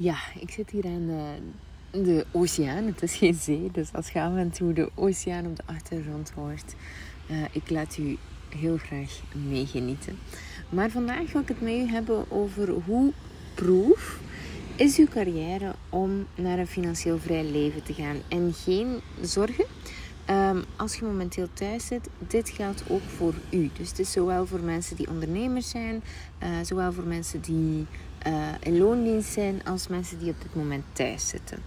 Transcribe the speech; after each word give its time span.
Ja, 0.00 0.16
ik 0.40 0.50
zit 0.50 0.70
hier 0.70 0.84
aan 0.84 1.06
de, 1.06 2.02
de 2.02 2.26
oceaan. 2.32 2.84
Het 2.84 3.02
is 3.02 3.14
geen 3.14 3.34
zee, 3.34 3.70
dus 3.72 3.92
als 3.92 4.10
je 4.10 4.20
af 4.20 4.36
en 4.36 4.50
toe 4.50 4.72
de 4.72 4.90
oceaan 4.94 5.46
op 5.46 5.56
de 5.56 5.62
achtergrond 5.66 6.30
hoort, 6.30 6.74
uh, 7.30 7.44
ik 7.52 7.70
laat 7.70 7.96
u 7.96 8.16
heel 8.56 8.76
graag 8.76 9.20
meegenieten. 9.48 10.18
Maar 10.68 10.90
vandaag 10.90 11.32
wil 11.32 11.40
ik 11.40 11.48
het 11.48 11.60
met 11.60 11.72
u 11.72 11.90
hebben 11.90 12.30
over 12.30 12.70
hoe 12.70 13.12
proef 13.54 14.20
is 14.76 14.96
uw 14.98 15.06
carrière 15.06 15.74
om 15.88 16.26
naar 16.34 16.58
een 16.58 16.66
financieel 16.66 17.18
vrij 17.18 17.44
leven 17.44 17.82
te 17.82 17.94
gaan. 17.94 18.16
En 18.28 18.52
geen 18.54 19.00
zorgen, 19.22 19.66
um, 20.30 20.64
als 20.76 20.94
je 20.94 21.04
momenteel 21.04 21.48
thuis 21.52 21.86
zit, 21.86 22.08
dit 22.26 22.48
geldt 22.48 22.82
ook 22.88 23.02
voor 23.16 23.34
u. 23.50 23.70
Dus 23.78 23.88
het 23.88 23.98
is 23.98 24.12
zowel 24.12 24.46
voor 24.46 24.60
mensen 24.60 24.96
die 24.96 25.08
ondernemers 25.08 25.68
zijn, 25.68 26.02
uh, 26.42 26.48
zowel 26.62 26.92
voor 26.92 27.06
mensen 27.06 27.40
die 27.40 27.86
uh, 28.26 28.48
in 28.60 28.78
loondienst 28.78 29.32
zijn 29.32 29.64
als 29.64 29.88
mensen 29.88 30.18
die 30.18 30.30
op 30.30 30.40
dit 30.42 30.54
moment 30.54 30.84
thuis 30.92 31.28
zitten. 31.28 31.58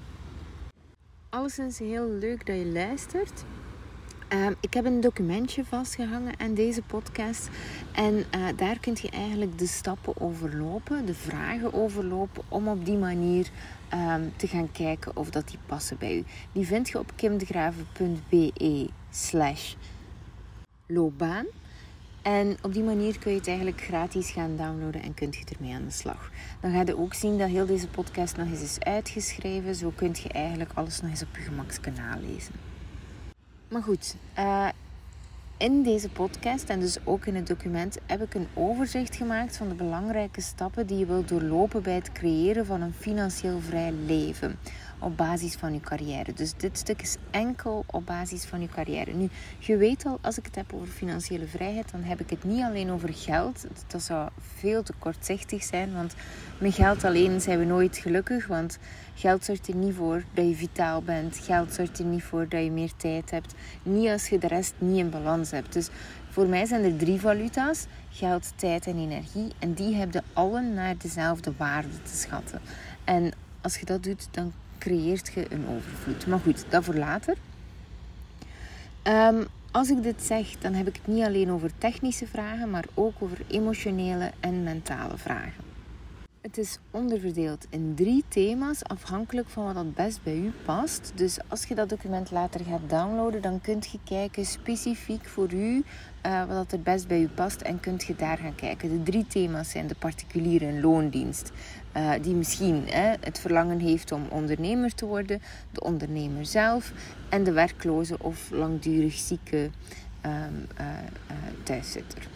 Alleszins 1.29 1.79
heel 1.79 2.09
leuk 2.09 2.45
dat 2.45 2.55
je 2.57 2.65
luistert. 2.65 3.43
Uh, 4.33 4.47
ik 4.59 4.73
heb 4.73 4.85
een 4.85 5.01
documentje 5.01 5.65
vastgehangen 5.65 6.39
aan 6.39 6.53
deze 6.53 6.81
podcast. 6.81 7.49
En 7.91 8.15
uh, 8.15 8.47
daar 8.55 8.79
kun 8.79 8.97
je 9.01 9.09
eigenlijk 9.09 9.57
de 9.57 9.67
stappen 9.67 10.21
overlopen, 10.21 11.05
de 11.05 11.13
vragen 11.13 11.73
overlopen, 11.73 12.43
om 12.47 12.67
op 12.67 12.85
die 12.85 12.97
manier 12.97 13.49
um, 13.93 14.33
te 14.35 14.47
gaan 14.47 14.71
kijken 14.71 15.17
of 15.17 15.29
dat 15.29 15.47
die 15.47 15.57
passen 15.65 15.97
bij 15.97 16.17
u. 16.17 16.23
Die 16.51 16.65
vind 16.65 16.89
je 16.89 16.99
op 16.99 17.11
kimdegraven.be 17.15 18.89
slash 19.09 19.73
loopbaan. 20.87 21.45
En 22.21 22.57
op 22.61 22.73
die 22.73 22.83
manier 22.83 23.19
kun 23.19 23.31
je 23.31 23.37
het 23.37 23.47
eigenlijk 23.47 23.81
gratis 23.81 24.31
gaan 24.31 24.55
downloaden 24.55 25.01
en 25.01 25.13
kunt 25.13 25.35
je 25.35 25.45
ermee 25.55 25.73
aan 25.73 25.85
de 25.85 25.91
slag. 25.91 26.29
Dan 26.61 26.71
ga 26.71 26.81
je 26.85 26.97
ook 26.97 27.13
zien 27.13 27.37
dat 27.37 27.49
heel 27.49 27.65
deze 27.65 27.87
podcast 27.87 28.37
nog 28.37 28.47
eens 28.47 28.61
is 28.61 28.79
uitgeschreven. 28.79 29.75
Zo 29.75 29.91
kun 29.95 30.15
je 30.23 30.29
eigenlijk 30.29 30.71
alles 30.73 31.01
nog 31.01 31.09
eens 31.09 31.21
op 31.21 31.35
je 31.35 31.41
gemakskanaal 31.41 32.19
lezen. 32.19 32.53
Maar 33.67 33.83
goed, 33.83 34.15
uh, 34.37 34.67
in 35.57 35.83
deze 35.83 36.09
podcast 36.09 36.69
en 36.69 36.79
dus 36.79 36.97
ook 37.03 37.25
in 37.25 37.35
het 37.35 37.47
document 37.47 37.97
heb 38.05 38.21
ik 38.21 38.33
een 38.33 38.47
overzicht 38.53 39.15
gemaakt 39.15 39.57
van 39.57 39.67
de 39.67 39.75
belangrijke 39.75 40.41
stappen 40.41 40.87
die 40.87 40.97
je 40.97 41.05
wilt 41.05 41.27
doorlopen 41.27 41.83
bij 41.83 41.95
het 41.95 42.11
creëren 42.11 42.65
van 42.65 42.81
een 42.81 42.93
financieel 42.93 43.59
vrij 43.59 43.91
leven 43.91 44.59
op 45.01 45.17
basis 45.17 45.55
van 45.55 45.73
je 45.73 45.79
carrière. 45.79 46.33
Dus 46.33 46.53
dit 46.57 46.77
stuk 46.77 47.01
is 47.01 47.15
enkel 47.31 47.83
op 47.87 48.05
basis 48.05 48.45
van 48.45 48.61
je 48.61 48.67
carrière. 48.67 49.13
Nu, 49.13 49.29
je 49.59 49.77
weet 49.77 50.05
al, 50.05 50.17
als 50.21 50.37
ik 50.37 50.45
het 50.45 50.55
heb 50.55 50.73
over 50.73 50.87
financiële 50.87 51.47
vrijheid, 51.47 51.91
dan 51.91 52.03
heb 52.03 52.19
ik 52.19 52.29
het 52.29 52.43
niet 52.43 52.63
alleen 52.63 52.91
over 52.91 53.13
geld. 53.13 53.65
Dat 53.87 54.01
zou 54.01 54.29
veel 54.57 54.83
te 54.83 54.93
kortzichtig 54.99 55.63
zijn, 55.63 55.93
want 55.93 56.15
met 56.57 56.73
geld 56.73 57.03
alleen 57.03 57.41
zijn 57.41 57.59
we 57.59 57.65
nooit 57.65 57.97
gelukkig. 57.97 58.47
Want 58.47 58.77
geld 59.15 59.45
zorgt 59.45 59.67
er 59.67 59.75
niet 59.75 59.93
voor 59.93 60.23
dat 60.33 60.47
je 60.47 60.55
vitaal 60.55 61.01
bent. 61.01 61.37
Geld 61.37 61.73
zorgt 61.73 61.99
er 61.99 62.05
niet 62.05 62.23
voor 62.23 62.49
dat 62.49 62.63
je 62.63 62.71
meer 62.71 62.95
tijd 62.97 63.31
hebt. 63.31 63.53
Niet 63.83 64.09
als 64.09 64.27
je 64.27 64.37
de 64.37 64.47
rest 64.47 64.73
niet 64.77 64.97
in 64.97 65.09
balans 65.09 65.51
hebt. 65.51 65.73
Dus 65.73 65.89
voor 66.29 66.47
mij 66.47 66.65
zijn 66.65 66.83
er 66.83 66.97
drie 66.97 67.19
valuta's: 67.19 67.85
geld, 68.09 68.53
tijd 68.55 68.87
en 68.87 68.97
energie. 68.97 69.47
En 69.59 69.73
die 69.73 69.95
hebben 69.95 70.23
allen 70.33 70.73
naar 70.73 70.97
dezelfde 70.97 71.53
waarde 71.57 72.01
te 72.03 72.17
schatten. 72.17 72.61
En 73.03 73.31
als 73.61 73.77
je 73.77 73.85
dat 73.85 74.03
doet, 74.03 74.27
dan 74.31 74.53
creëert 74.81 75.31
je 75.33 75.45
een 75.49 75.65
overvloed. 75.67 76.27
Maar 76.27 76.39
goed, 76.39 76.65
dat 76.69 76.83
voor 76.83 76.95
later. 76.95 77.35
Um, 79.03 79.47
als 79.71 79.89
ik 79.89 80.03
dit 80.03 80.23
zeg, 80.23 80.57
dan 80.57 80.73
heb 80.73 80.87
ik 80.87 80.95
het 80.95 81.07
niet 81.07 81.25
alleen 81.25 81.51
over 81.51 81.71
technische 81.77 82.27
vragen, 82.27 82.69
maar 82.69 82.85
ook 82.93 83.13
over 83.19 83.37
emotionele 83.47 84.31
en 84.39 84.63
mentale 84.63 85.17
vragen. 85.17 85.69
Het 86.41 86.57
is 86.57 86.79
onderverdeeld 86.91 87.65
in 87.69 87.93
drie 87.95 88.23
thema's, 88.27 88.83
afhankelijk 88.83 89.49
van 89.49 89.65
wat 89.65 89.75
het 89.75 89.95
best 89.95 90.23
bij 90.23 90.35
u 90.35 90.51
past. 90.65 91.11
Dus 91.15 91.37
als 91.47 91.63
je 91.63 91.75
dat 91.75 91.89
document 91.89 92.31
later 92.31 92.65
gaat 92.65 92.89
downloaden, 92.89 93.41
dan 93.41 93.61
kunt 93.61 93.89
je 93.89 93.99
kijken 94.03 94.45
specifiek 94.45 95.25
voor 95.25 95.53
u 95.53 95.83
uh, 96.25 96.45
wat 96.45 96.71
het 96.71 96.83
best 96.83 97.07
bij 97.07 97.21
u 97.21 97.27
past 97.27 97.61
en 97.61 97.79
kunt 97.79 98.03
je 98.03 98.15
daar 98.15 98.37
gaan 98.37 98.55
kijken. 98.55 98.89
De 98.89 99.11
drie 99.11 99.27
thema's 99.27 99.69
zijn 99.69 99.87
de 99.87 99.95
particuliere 99.95 100.65
en 100.65 100.81
loondienst, 100.81 101.51
uh, 101.97 102.11
die 102.21 102.33
misschien 102.33 102.83
het 103.19 103.39
verlangen 103.39 103.79
heeft 103.79 104.11
om 104.11 104.25
ondernemer 104.29 104.95
te 104.95 105.05
worden, 105.05 105.41
de 105.71 105.81
ondernemer 105.81 106.45
zelf 106.45 106.91
en 107.29 107.43
de 107.43 107.51
werkloze 107.51 108.15
of 108.19 108.49
langdurig 108.51 109.13
zieke 109.13 109.69
um, 110.25 110.67
thuiszitter. 111.63 112.27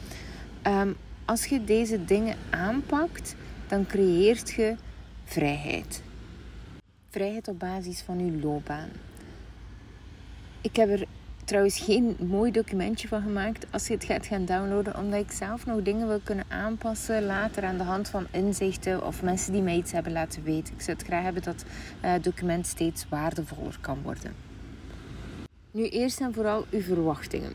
Um, 0.67 0.95
als 1.25 1.45
je 1.45 1.63
deze 1.63 2.05
dingen 2.05 2.35
aanpakt, 2.49 3.35
dan 3.67 3.85
creëert 3.85 4.51
je 4.51 4.75
vrijheid. 5.23 6.03
Vrijheid 7.09 7.47
op 7.47 7.59
basis 7.59 8.01
van 8.01 8.25
je 8.25 8.39
loopbaan. 8.41 8.89
Ik 10.61 10.75
heb 10.75 10.89
er 10.89 11.05
trouwens 11.45 11.79
geen 11.79 12.17
mooi 12.19 12.51
documentje 12.51 13.07
van 13.07 13.21
gemaakt 13.21 13.65
als 13.71 13.87
je 13.87 13.93
het 13.93 14.03
gaat 14.03 14.25
gaan 14.25 14.45
downloaden, 14.45 14.97
omdat 14.97 15.19
ik 15.19 15.31
zelf 15.31 15.65
nog 15.65 15.81
dingen 15.81 16.07
wil 16.07 16.19
kunnen 16.23 16.45
aanpassen 16.47 17.25
later 17.25 17.63
aan 17.63 17.77
de 17.77 17.83
hand 17.83 18.09
van 18.09 18.27
inzichten 18.31 19.05
of 19.05 19.23
mensen 19.23 19.53
die 19.53 19.61
mij 19.61 19.75
iets 19.75 19.91
hebben 19.91 20.11
laten 20.11 20.43
weten. 20.43 20.73
Ik 20.73 20.81
zou 20.81 20.97
het 20.97 21.05
graag 21.05 21.23
hebben 21.23 21.43
dat 21.43 21.65
eh, 22.01 22.11
het 22.11 22.23
document 22.23 22.67
steeds 22.67 23.05
waardevoller 23.09 23.77
kan 23.81 24.01
worden. 24.01 24.33
Nu 25.71 25.87
eerst 25.87 26.21
en 26.21 26.33
vooral 26.33 26.65
uw 26.71 26.81
verwachtingen. 26.81 27.53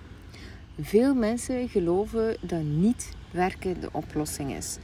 Veel 0.80 1.14
mensen 1.14 1.68
geloven 1.68 2.36
dat 2.40 2.62
niet 2.62 3.12
werken 3.30 3.80
de 3.80 3.88
oplossing 3.92 4.56
is. 4.56 4.78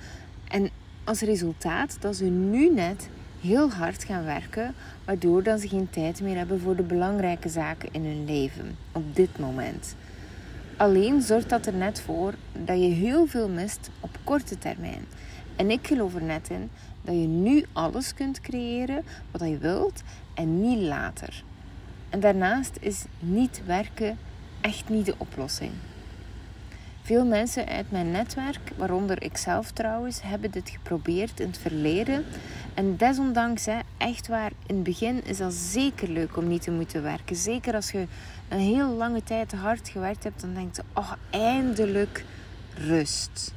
En 0.48 0.70
als 1.04 1.20
resultaat 1.20 1.96
dat 2.00 2.16
ze 2.16 2.24
nu 2.24 2.74
net 2.74 3.08
heel 3.40 3.70
hard 3.70 4.04
gaan 4.04 4.24
werken, 4.24 4.74
waardoor 5.04 5.42
dan 5.42 5.58
ze 5.58 5.68
geen 5.68 5.90
tijd 5.90 6.20
meer 6.20 6.36
hebben 6.36 6.60
voor 6.60 6.76
de 6.76 6.82
belangrijke 6.82 7.48
zaken 7.48 7.88
in 7.92 8.04
hun 8.04 8.24
leven 8.24 8.76
op 8.92 9.16
dit 9.16 9.38
moment. 9.38 9.94
Alleen 10.76 11.22
zorgt 11.22 11.48
dat 11.48 11.66
er 11.66 11.74
net 11.74 12.00
voor 12.00 12.34
dat 12.64 12.80
je 12.80 12.88
heel 12.88 13.26
veel 13.26 13.48
mist 13.48 13.90
op 14.00 14.18
korte 14.24 14.58
termijn. 14.58 15.04
En 15.56 15.70
ik 15.70 15.86
geloof 15.86 16.14
er 16.14 16.22
net 16.22 16.50
in 16.50 16.70
dat 17.02 17.14
je 17.14 17.26
nu 17.26 17.64
alles 17.72 18.14
kunt 18.14 18.40
creëren 18.40 19.04
wat 19.30 19.40
je 19.40 19.58
wilt 19.58 20.02
en 20.34 20.60
niet 20.60 20.78
later. 20.78 21.44
En 22.10 22.20
daarnaast 22.20 22.76
is 22.80 23.04
niet 23.18 23.62
werken 23.66 24.18
echt 24.60 24.88
niet 24.88 25.06
de 25.06 25.14
oplossing. 25.18 25.70
Veel 27.06 27.24
mensen 27.24 27.66
uit 27.66 27.90
mijn 27.90 28.10
netwerk, 28.10 28.72
waaronder 28.76 29.22
ik 29.22 29.36
zelf 29.36 29.70
trouwens, 29.70 30.22
hebben 30.22 30.50
dit 30.50 30.70
geprobeerd 30.70 31.40
in 31.40 31.46
het 31.46 31.58
verleden. 31.58 32.24
En 32.74 32.96
desondanks, 32.96 33.66
hè, 33.66 33.78
echt 33.96 34.28
waar, 34.28 34.50
in 34.66 34.74
het 34.74 34.84
begin 34.84 35.24
is 35.24 35.36
dat 35.38 35.54
zeker 35.54 36.08
leuk 36.08 36.36
om 36.36 36.48
niet 36.48 36.62
te 36.62 36.70
moeten 36.70 37.02
werken. 37.02 37.36
Zeker 37.36 37.74
als 37.74 37.90
je 37.90 38.06
een 38.48 38.58
heel 38.58 38.88
lange 38.88 39.22
tijd 39.22 39.52
hard 39.52 39.88
gewerkt 39.88 40.24
hebt, 40.24 40.40
dan 40.40 40.54
denk 40.54 40.76
je, 40.76 40.82
oh, 40.94 41.12
eindelijk 41.30 42.24
rust. 42.74 43.54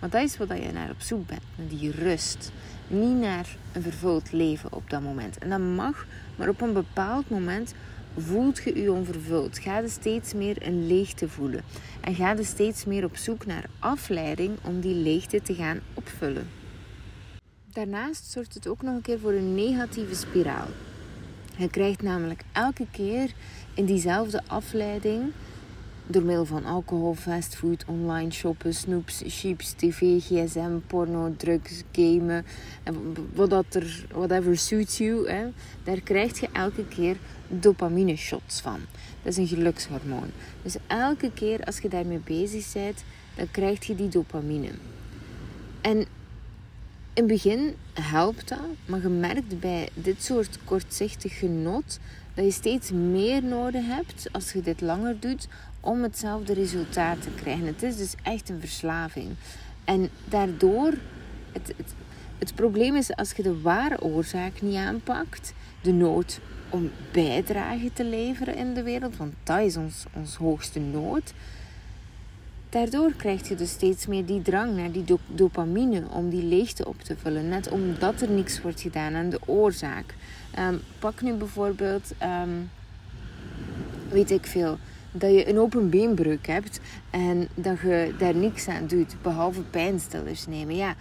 Maar 0.00 0.10
dat 0.10 0.22
is 0.22 0.36
wat 0.36 0.48
je 0.48 0.72
naar 0.72 0.90
op 0.90 1.00
zoek 1.00 1.26
bent, 1.26 1.42
die 1.56 1.90
rust. 1.90 2.52
Niet 2.88 3.18
naar 3.20 3.56
een 3.72 3.82
vervuld 3.82 4.32
leven 4.32 4.72
op 4.72 4.90
dat 4.90 5.02
moment. 5.02 5.38
En 5.38 5.48
dat 5.48 5.60
mag, 5.60 6.06
maar 6.36 6.48
op 6.48 6.60
een 6.60 6.72
bepaald 6.72 7.30
moment 7.30 7.74
voelt 8.16 8.62
je 8.64 8.80
je 8.80 8.92
onvervuld. 8.92 9.58
Ga 9.58 9.78
je 9.78 9.88
steeds 9.88 10.34
meer 10.34 10.66
een 10.66 10.86
leegte 10.86 11.28
voelen. 11.28 11.62
En 12.00 12.14
ga 12.14 12.32
je 12.32 12.44
steeds 12.44 12.84
meer 12.84 13.04
op 13.04 13.16
zoek 13.16 13.46
naar 13.46 13.64
afleiding 13.78 14.58
om 14.62 14.80
die 14.80 14.94
leegte 14.94 15.42
te 15.42 15.54
gaan 15.54 15.80
opvullen. 15.94 16.48
Daarnaast 17.72 18.30
zorgt 18.30 18.54
het 18.54 18.66
ook 18.66 18.82
nog 18.82 18.94
een 18.94 19.02
keer 19.02 19.18
voor 19.18 19.32
een 19.32 19.54
negatieve 19.54 20.14
spiraal. 20.14 20.66
Je 21.56 21.70
krijgt 21.70 22.02
namelijk 22.02 22.42
elke 22.52 22.86
keer 22.90 23.32
in 23.74 23.84
diezelfde 23.84 24.42
afleiding 24.46 25.32
door 26.08 26.22
middel 26.22 26.44
van 26.44 26.64
alcohol, 26.64 27.14
fastfood, 27.14 27.84
online 27.86 28.30
shoppen, 28.30 28.74
snoeps, 28.74 29.22
chips, 29.26 29.72
tv, 29.72 30.20
gsm, 30.20 30.78
porno, 30.86 31.34
drugs, 31.36 31.82
gamen, 31.92 32.44
wat 33.34 33.50
dat 33.50 33.74
er, 33.74 34.06
whatever 34.12 34.58
suits 34.58 34.98
you, 34.98 35.28
hè, 35.30 35.46
daar 35.84 36.00
krijg 36.00 36.40
je 36.40 36.48
elke 36.52 36.84
keer 36.84 37.16
dopamine 37.48 38.16
shots 38.16 38.60
van. 38.60 38.80
Dat 39.22 39.32
is 39.32 39.36
een 39.36 39.46
gelukshormoon. 39.46 40.30
Dus 40.62 40.76
elke 40.86 41.30
keer 41.32 41.64
als 41.64 41.78
je 41.78 41.88
daarmee 41.88 42.20
bezig 42.24 42.72
bent, 42.72 43.04
dan 43.34 43.50
krijg 43.50 43.86
je 43.86 43.94
die 43.94 44.08
dopamine. 44.08 44.70
En 45.80 45.96
in 47.18 47.24
het 47.24 47.26
begin 47.26 47.74
helpt 47.92 48.48
dat, 48.48 48.58
maar 48.86 49.00
je 49.00 49.08
merkt 49.08 49.60
bij 49.60 49.88
dit 49.94 50.22
soort 50.22 50.58
kortzichtig 50.64 51.38
genot 51.38 51.98
dat 52.34 52.44
je 52.44 52.52
steeds 52.52 52.90
meer 52.90 53.42
nodig 53.44 53.86
hebt 53.86 54.28
als 54.32 54.52
je 54.52 54.60
dit 54.60 54.80
langer 54.80 55.20
doet 55.20 55.48
om 55.88 56.02
hetzelfde 56.02 56.52
resultaat 56.52 57.22
te 57.22 57.30
krijgen. 57.30 57.66
Het 57.66 57.82
is 57.82 57.96
dus 57.96 58.14
echt 58.22 58.48
een 58.48 58.60
verslaving. 58.60 59.28
En 59.84 60.10
daardoor, 60.24 60.94
het, 61.52 61.74
het, 62.38 62.54
probleem 62.54 62.96
is 62.96 63.16
als 63.16 63.32
je 63.32 63.42
de 63.42 63.60
ware 63.60 64.02
oorzaak 64.02 64.60
niet 64.60 64.76
aanpakt, 64.76 65.52
de 65.80 65.92
nood 65.92 66.40
om 66.68 66.90
bijdrage 67.12 67.92
te 67.92 68.04
leveren 68.04 68.56
in 68.56 68.74
de 68.74 68.82
wereld, 68.82 69.16
want 69.16 69.34
dat 69.42 69.60
is 69.60 69.76
ons, 69.76 70.04
ons 70.14 70.34
hoogste 70.34 70.80
nood, 70.80 71.32
daardoor 72.68 73.12
krijg 73.12 73.48
je 73.48 73.54
dus 73.54 73.70
steeds 73.70 74.06
meer 74.06 74.26
die 74.26 74.42
drang 74.42 74.76
naar 74.76 74.92
die 74.92 75.04
dopamine 75.26 76.08
om 76.10 76.30
die 76.30 76.42
leegte 76.42 76.86
op 76.86 77.00
te 77.00 77.16
vullen. 77.16 77.48
Net 77.48 77.70
omdat 77.70 78.20
er 78.20 78.30
niks 78.30 78.60
wordt 78.60 78.80
gedaan 78.80 79.14
aan 79.14 79.30
de 79.30 79.40
oorzaak. 79.46 80.14
Ehm, 80.54 80.76
pak 80.98 81.22
nu 81.22 81.34
bijvoorbeeld, 81.34 82.12
ehm, 82.18 82.50
weet 84.10 84.30
ik 84.30 84.46
veel, 84.46 84.78
dat 85.12 85.30
je 85.30 85.48
een 85.48 85.58
open 85.58 85.90
beenbreuk 85.90 86.46
hebt 86.46 86.80
en 87.10 87.48
dat 87.54 87.80
je 87.80 88.14
daar 88.18 88.34
niks 88.34 88.68
aan 88.68 88.86
doet, 88.86 89.14
behalve 89.22 89.62
pijnstillers 89.62 90.46
nemen. 90.46 90.76
Ja, 90.76 90.94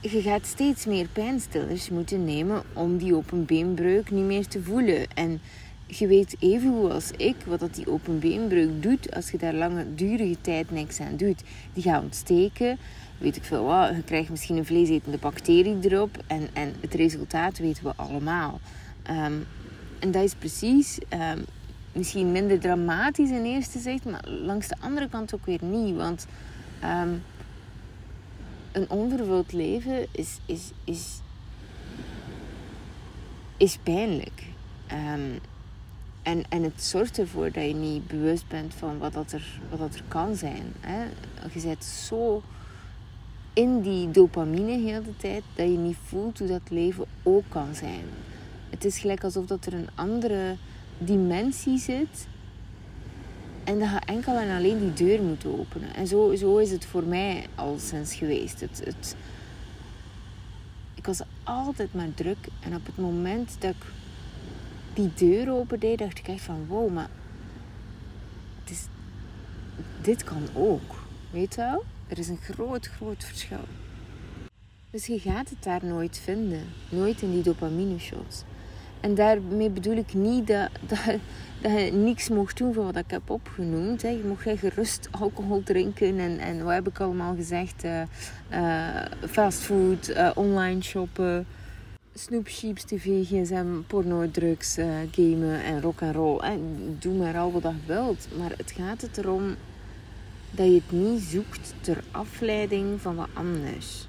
je 0.00 0.22
gaat 0.22 0.46
steeds 0.46 0.86
meer 0.86 1.06
pijnstillers 1.12 1.90
moeten 1.90 2.24
nemen 2.24 2.62
om 2.72 2.96
die 2.96 3.14
open 3.14 3.44
beenbreuk 3.44 4.10
niet 4.10 4.24
meer 4.24 4.46
te 4.46 4.62
voelen. 4.62 5.06
En 5.14 5.40
je 5.86 6.06
weet 6.06 6.36
even 6.38 6.72
goed 6.72 6.90
als 6.90 7.10
ik 7.16 7.36
wat 7.46 7.60
dat 7.60 7.74
die 7.74 7.90
open 7.90 8.18
beenbreuk 8.18 8.82
doet 8.82 9.14
als 9.14 9.30
je 9.30 9.38
daar 9.38 9.54
lange 9.54 9.94
durige 9.94 10.36
tijd 10.40 10.70
niks 10.70 11.00
aan 11.00 11.16
doet. 11.16 11.42
Die 11.72 11.82
gaat 11.82 12.02
ontsteken, 12.02 12.78
weet 13.18 13.36
ik 13.36 13.44
veel. 13.44 13.70
Je 13.94 14.02
krijgt 14.04 14.30
misschien 14.30 14.56
een 14.56 14.66
vleesetende 14.66 15.18
bacterie 15.18 15.76
erop 15.80 16.22
en, 16.26 16.48
en 16.52 16.74
het 16.80 16.94
resultaat 16.94 17.58
weten 17.58 17.84
we 17.84 17.92
allemaal. 17.96 18.60
Ehm, 19.02 19.34
en 19.98 20.10
dat 20.10 20.24
is 20.24 20.34
precies 20.34 20.98
ehm, 21.08 21.38
misschien 21.92 22.32
minder 22.32 22.60
dramatisch 22.60 23.30
in 23.30 23.44
eerste 23.44 23.78
zicht, 23.78 24.04
maar 24.04 24.28
langs 24.28 24.68
de 24.68 24.76
andere 24.80 25.08
kant 25.08 25.34
ook 25.34 25.46
weer 25.46 25.64
niet. 25.64 25.96
Want 25.96 26.26
ehm, 26.80 27.14
een 28.72 28.90
onvervuld 28.90 29.52
leven 29.52 30.06
is, 30.10 30.38
is, 30.46 30.70
is, 33.56 33.78
pijnlijk. 33.82 34.42
En, 36.22 36.44
en 36.48 36.62
het 36.62 36.82
zorgt 36.82 37.18
ervoor 37.18 37.52
dat 37.52 37.64
je 37.64 37.74
niet 37.74 38.06
bewust 38.06 38.48
bent 38.48 38.74
van 38.74 38.98
wat, 38.98 39.12
dat 39.12 39.32
er, 39.32 39.60
wat 39.70 39.78
dat 39.78 39.94
er 39.94 40.02
kan 40.08 40.36
zijn. 40.36 40.72
Hè? 40.80 41.04
Je 41.52 41.60
zit 41.60 41.84
zo 41.84 42.42
in 43.52 43.80
die 43.80 44.10
dopamine 44.10 44.78
heel 44.78 45.02
de 45.02 45.16
tijd 45.16 45.42
dat 45.54 45.66
je 45.66 45.78
niet 45.78 45.96
voelt 46.04 46.38
hoe 46.38 46.48
dat 46.48 46.70
leven 46.70 47.04
ook 47.22 47.44
kan 47.48 47.74
zijn. 47.74 48.04
Het 48.70 48.84
is 48.84 48.98
gelijk 48.98 49.24
alsof 49.24 49.46
dat 49.46 49.66
er 49.66 49.74
een 49.74 49.88
andere 49.94 50.56
dimensie 51.00 51.78
zit 51.78 52.26
en 53.64 53.78
dat 53.78 53.88
je 53.88 54.00
enkel 54.06 54.36
en 54.36 54.56
alleen 54.56 54.78
die 54.78 55.06
deur 55.06 55.22
moet 55.22 55.46
openen. 55.46 55.94
En 55.94 56.06
zo, 56.06 56.34
zo 56.34 56.56
is 56.56 56.70
het 56.70 56.84
voor 56.84 57.02
mij 57.02 57.46
al 57.54 57.78
sinds 57.78 58.14
geweest. 58.14 58.60
Het, 58.60 58.82
het, 58.84 59.16
ik 60.94 61.06
was 61.06 61.20
altijd 61.42 61.94
maar 61.94 62.14
druk 62.14 62.48
en 62.60 62.74
op 62.74 62.86
het 62.86 62.96
moment 62.96 63.56
dat 63.58 63.70
ik 63.70 63.84
die 64.94 65.12
deur 65.14 65.52
opendeed, 65.52 65.98
dacht 65.98 66.18
ik 66.18 66.28
echt 66.28 66.42
van 66.42 66.66
wow, 66.66 66.92
maar 66.92 67.10
het 68.60 68.70
is, 68.70 68.86
dit 70.02 70.24
kan 70.24 70.48
ook. 70.54 70.94
Weet 71.30 71.54
je 71.54 71.60
wel? 71.60 71.84
Er 72.08 72.18
is 72.18 72.28
een 72.28 72.40
groot, 72.42 72.86
groot 72.86 73.24
verschil. 73.24 73.64
Dus 74.90 75.06
je 75.06 75.18
gaat 75.18 75.50
het 75.50 75.62
daar 75.62 75.84
nooit 75.84 76.18
vinden. 76.18 76.64
Nooit 76.88 77.22
in 77.22 77.30
die 77.30 77.42
dopamine 77.42 77.98
shots. 77.98 78.42
En 79.00 79.14
daarmee 79.14 79.70
bedoel 79.70 79.96
ik 79.96 80.14
niet 80.14 80.46
dat, 80.46 80.68
dat, 80.80 80.98
dat 81.60 81.72
je 81.72 81.92
niks 81.92 82.28
mocht 82.28 82.56
doen 82.58 82.74
van 82.74 82.84
wat 82.84 82.96
ik 82.96 83.10
heb 83.10 83.30
opgenoemd. 83.30 84.02
Hè. 84.02 84.08
Je 84.08 84.24
mocht 84.26 84.58
gerust 84.58 85.08
alcohol 85.10 85.62
drinken 85.62 86.18
en, 86.18 86.38
en 86.38 86.64
wat 86.64 86.74
heb 86.74 86.88
ik 86.88 87.00
allemaal 87.00 87.34
gezegd? 87.34 87.84
Uh, 87.84 89.02
fastfood, 89.28 90.08
uh, 90.08 90.30
online 90.34 90.82
shoppen, 90.82 91.46
Snoep, 92.14 92.46
tv, 92.46 93.24
gsm, 93.24 93.82
porno, 93.86 94.30
drugs, 94.30 94.74
gamen 95.10 95.62
en 95.64 95.80
rock 95.80 96.02
and 96.02 96.14
roll. 96.14 96.38
En 96.38 96.96
doe 96.98 97.14
maar 97.14 97.38
al 97.38 97.52
wat 97.52 97.62
je 97.62 97.74
wilt. 97.86 98.28
Maar 98.38 98.52
het 98.56 98.70
gaat 98.70 99.00
het 99.00 99.18
erom 99.18 99.56
dat 100.50 100.66
je 100.66 100.72
het 100.72 100.92
niet 100.92 101.20
zoekt 101.20 101.74
ter 101.80 102.02
afleiding 102.10 103.00
van 103.00 103.16
wat 103.16 103.28
anders. 103.32 104.08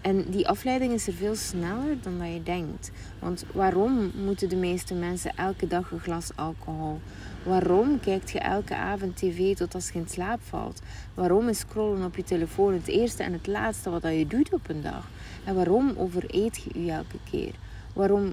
En 0.00 0.30
die 0.30 0.48
afleiding 0.48 0.92
is 0.92 1.06
er 1.06 1.12
veel 1.12 1.34
sneller 1.34 2.02
dan 2.02 2.18
dat 2.18 2.32
je 2.32 2.42
denkt. 2.42 2.90
Want 3.18 3.44
waarom 3.52 4.10
moeten 4.24 4.48
de 4.48 4.56
meeste 4.56 4.94
mensen 4.94 5.36
elke 5.36 5.66
dag 5.66 5.90
een 5.90 6.00
glas 6.00 6.30
alcohol? 6.34 7.00
Waarom 7.42 8.00
kijkt 8.00 8.30
je 8.30 8.38
elke 8.38 8.76
avond 8.76 9.16
tv 9.16 9.56
tot 9.56 9.74
als 9.74 9.90
je 9.90 9.98
in 9.98 10.08
slaap 10.08 10.40
valt? 10.42 10.82
Waarom 11.14 11.48
is 11.48 11.58
scrollen 11.58 12.04
op 12.04 12.16
je 12.16 12.24
telefoon 12.24 12.72
het 12.72 12.88
eerste 12.88 13.22
en 13.22 13.32
het 13.32 13.46
laatste 13.46 13.90
wat 13.90 14.02
je 14.02 14.26
doet 14.26 14.52
op 14.52 14.68
een 14.68 14.82
dag? 14.82 15.08
En 15.44 15.54
waarom 15.54 15.92
overeet 15.96 16.56
je 16.56 16.84
je 16.84 16.90
elke 16.90 17.18
keer? 17.30 17.52
Waarom 17.92 18.32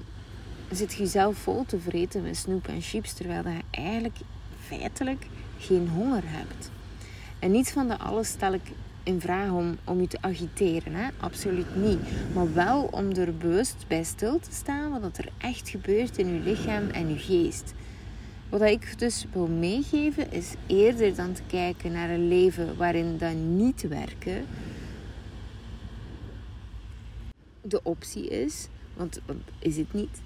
zit 0.71 0.93
je 0.93 0.99
jezelf 0.99 1.37
vol 1.37 1.65
te 1.65 1.79
vreten 1.79 2.23
met 2.23 2.37
snoep 2.37 2.67
en 2.67 2.81
chips 2.81 3.13
terwijl 3.13 3.43
je 3.43 3.59
eigenlijk 3.71 4.17
feitelijk 4.59 5.27
geen 5.57 5.89
honger 5.89 6.23
hebt? 6.25 6.71
En 7.39 7.51
niets 7.51 7.71
van 7.71 7.87
dat 7.87 7.99
alles 7.99 8.27
stel 8.27 8.53
ik 8.53 8.71
in 9.05 9.21
vraag 9.21 9.51
om, 9.51 9.77
om 9.83 10.01
je 10.01 10.07
te 10.07 10.17
agiteren. 10.21 10.93
Hè? 10.93 11.07
Absoluut 11.19 11.75
niet. 11.75 11.99
Maar 12.33 12.53
wel 12.53 12.81
om 12.91 13.11
er 13.11 13.37
bewust 13.37 13.85
bij 13.87 14.03
stil 14.03 14.39
te 14.39 14.51
staan 14.51 15.01
wat 15.01 15.17
er 15.17 15.29
echt 15.37 15.69
gebeurt 15.69 16.17
in 16.17 16.33
je 16.33 16.39
lichaam 16.39 16.89
en 16.89 17.09
je 17.09 17.17
geest. 17.17 17.73
Wat 18.49 18.61
ik 18.61 18.99
dus 18.99 19.25
wil 19.33 19.47
meegeven 19.47 20.31
is 20.31 20.53
eerder 20.67 21.15
dan 21.15 21.33
te 21.33 21.41
kijken 21.47 21.91
naar 21.91 22.09
een 22.09 22.27
leven 22.27 22.77
waarin 22.77 23.17
dat 23.17 23.33
niet 23.33 23.87
werken, 23.87 24.45
de 27.61 27.83
optie 27.83 28.27
is, 28.27 28.67
want, 28.93 29.21
is 29.59 29.77
het 29.77 29.93
niet, 29.93 30.21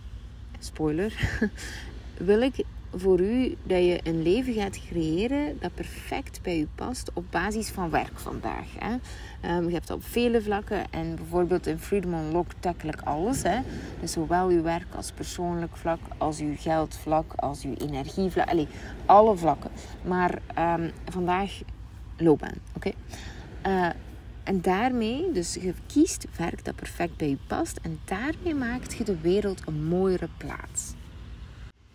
spoiler, 0.59 1.39
wil 2.17 2.41
ik 2.41 2.63
voor 2.95 3.19
u 3.19 3.55
dat 3.63 3.77
je 3.77 3.99
een 4.03 4.21
leven 4.21 4.53
gaat 4.53 4.79
creëren 4.87 5.57
dat 5.59 5.73
perfect 5.73 6.41
bij 6.41 6.59
u 6.59 6.67
past 6.75 7.11
op 7.13 7.25
basis 7.29 7.69
van 7.69 7.89
werk 7.89 8.19
vandaag. 8.19 8.67
Hè. 8.77 8.93
Um, 9.55 9.67
je 9.67 9.73
hebt 9.73 9.87
dat 9.87 9.97
op 9.97 10.03
vele 10.03 10.41
vlakken 10.41 10.91
en 10.91 11.15
bijvoorbeeld 11.15 11.67
in 11.67 11.79
Freedom 11.79 12.13
Unlocked 12.13 12.55
tackle 12.59 12.91
ik 12.91 13.01
alles. 13.01 13.43
Hè. 13.43 13.59
Dus 13.99 14.11
zowel 14.11 14.47
uw 14.47 14.61
werk 14.61 14.95
als 14.95 15.11
persoonlijk 15.11 15.77
vlak, 15.77 15.99
als 16.17 16.39
uw 16.39 16.55
geldvlak, 16.57 17.33
als 17.35 17.63
uw 17.63 17.73
energievlak. 17.73 18.49
Allee, 18.49 18.67
alle 19.05 19.37
vlakken. 19.37 19.71
Maar 20.03 20.41
um, 20.79 20.91
vandaag 21.05 21.61
loopbaan, 22.17 22.57
oké? 22.75 22.91
Uh, 23.67 23.89
en 24.43 24.61
daarmee, 24.61 25.31
dus 25.31 25.53
je 25.53 25.73
kiest 25.87 26.25
werk 26.37 26.65
dat 26.65 26.75
perfect 26.75 27.17
bij 27.17 27.29
je 27.29 27.37
past 27.47 27.79
en 27.81 27.99
daarmee 28.05 28.55
maakt 28.55 28.93
je 28.93 29.03
de 29.03 29.19
wereld 29.21 29.61
een 29.65 29.85
mooiere 29.85 30.29
plaats. 30.37 30.93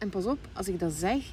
En 0.05 0.11
pas 0.11 0.27
op, 0.27 0.39
als 0.53 0.69
ik 0.69 0.81
dat 0.81 0.93
zeg, 0.93 1.25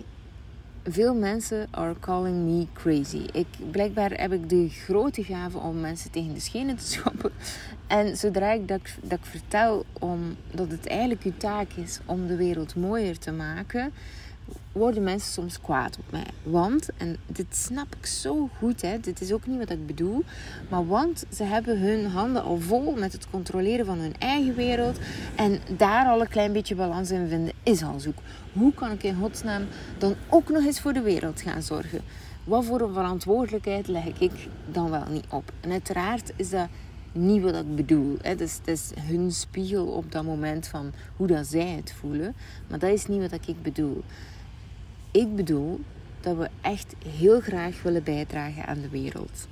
veel 0.84 1.16
mensen 1.16 1.68
are 1.72 1.96
calling 2.00 2.36
me 2.36 2.68
crazy. 2.74 3.26
Ik, 3.32 3.48
blijkbaar 3.72 4.12
heb 4.12 4.32
ik 4.34 4.50
de 4.50 4.70
grote 4.70 5.24
gave 5.24 5.58
om 5.58 5.80
mensen 5.80 6.12
tegen 6.12 6.34
de 6.34 6.40
schenen 6.40 6.76
te 6.76 6.86
schoppen. 6.86 7.32
En 7.88 8.18
zodra 8.18 8.52
ik 8.52 8.68
dat, 8.68 8.82
dat 9.02 9.18
ik 9.18 9.26
vertel 9.26 9.86
om, 10.00 10.36
dat 10.52 10.72
het 10.72 10.88
eigenlijk 10.88 11.24
uw 11.24 11.38
taak 11.38 11.72
is 11.72 12.00
om 12.06 12.28
de 12.28 12.36
wereld 12.36 12.76
mooier 12.76 13.20
te 13.20 13.32
maken, 13.32 13.92
worden 14.72 15.04
mensen 15.04 15.32
soms 15.32 15.62
kwaad 15.62 15.98
op 15.98 16.12
mij. 16.12 16.28
Want, 16.44 16.90
en 16.98 17.18
dit 17.26 17.56
snap 17.56 17.96
ik 18.00 18.06
zo 18.06 18.50
goed, 18.58 18.82
hè, 18.82 19.00
dit 19.00 19.22
is 19.22 19.32
ook 19.32 19.48
niet 19.48 19.58
wat 19.58 19.70
ik 19.70 19.88
bedoel, 19.88 20.24
maar 20.70 20.88
want 20.88 21.26
ze 21.34 21.44
hebben 21.44 21.80
hun 21.80 22.06
handen 22.06 22.44
al 22.44 22.58
vol 22.58 22.96
met 22.96 23.14
het 23.14 23.30
controleren 23.30 23.86
van 23.86 23.98
hun 23.98 24.16
eigen 24.20 24.56
wereld 24.56 24.98
en 25.36 25.60
daar 25.78 26.06
al 26.06 26.22
een 26.22 26.28
klein 26.28 26.54
beetje 26.54 26.76
balans 26.76 27.12
in 27.12 27.28
vinden 27.28 27.54
is 27.64 27.84
al 27.84 28.00
zoek. 28.00 28.18
Hoe 28.54 28.74
kan 28.74 28.92
ik 28.92 29.04
in 29.04 29.16
godsnaam 29.20 29.64
dan 29.98 30.16
ook 30.30 30.50
nog 30.50 30.66
eens 30.66 30.82
voor 30.82 30.94
de 30.94 31.02
wereld 31.02 31.42
gaan 31.42 31.62
zorgen? 31.62 32.02
Wat 32.44 32.66
voor 32.66 32.82
een 32.82 32.94
verantwoordelijkheid 32.94 33.88
leg 33.88 34.06
ik 34.20 34.32
dan 34.72 34.90
wel 34.90 35.06
niet 35.10 35.26
op? 35.30 35.52
En 35.62 35.72
uiteraard 35.72 36.32
is 36.36 36.50
dat 36.50 36.68
niet 37.12 37.42
wat 37.42 37.56
ik 37.56 37.76
bedoel. 37.76 38.18
Hè. 38.22 38.36
Dus 38.36 38.58
het 38.58 38.68
is 38.68 38.92
hun 39.00 39.32
spiegel 39.32 39.86
op 39.86 40.12
dat 40.12 40.24
moment 40.24 40.68
van 40.68 40.92
hoe 41.16 41.28
dat 41.28 41.48
zij 41.48 41.70
het 41.70 41.94
voelen. 42.00 42.36
Maar 42.68 42.80
dat 42.80 42.92
is 42.92 43.06
niet 43.06 43.32
wat 43.32 43.48
ik 43.48 43.62
bedoel. 43.62 44.04
Ik 45.12 45.36
bedoel 45.36 45.80
dat 46.22 46.38
we 46.38 46.50
echt 46.62 46.96
heel 47.06 47.42
graag 47.42 47.82
willen 47.82 48.04
bijdragen 48.04 48.66
aan 48.66 48.82
de 48.82 48.90
wereld. 48.90 49.48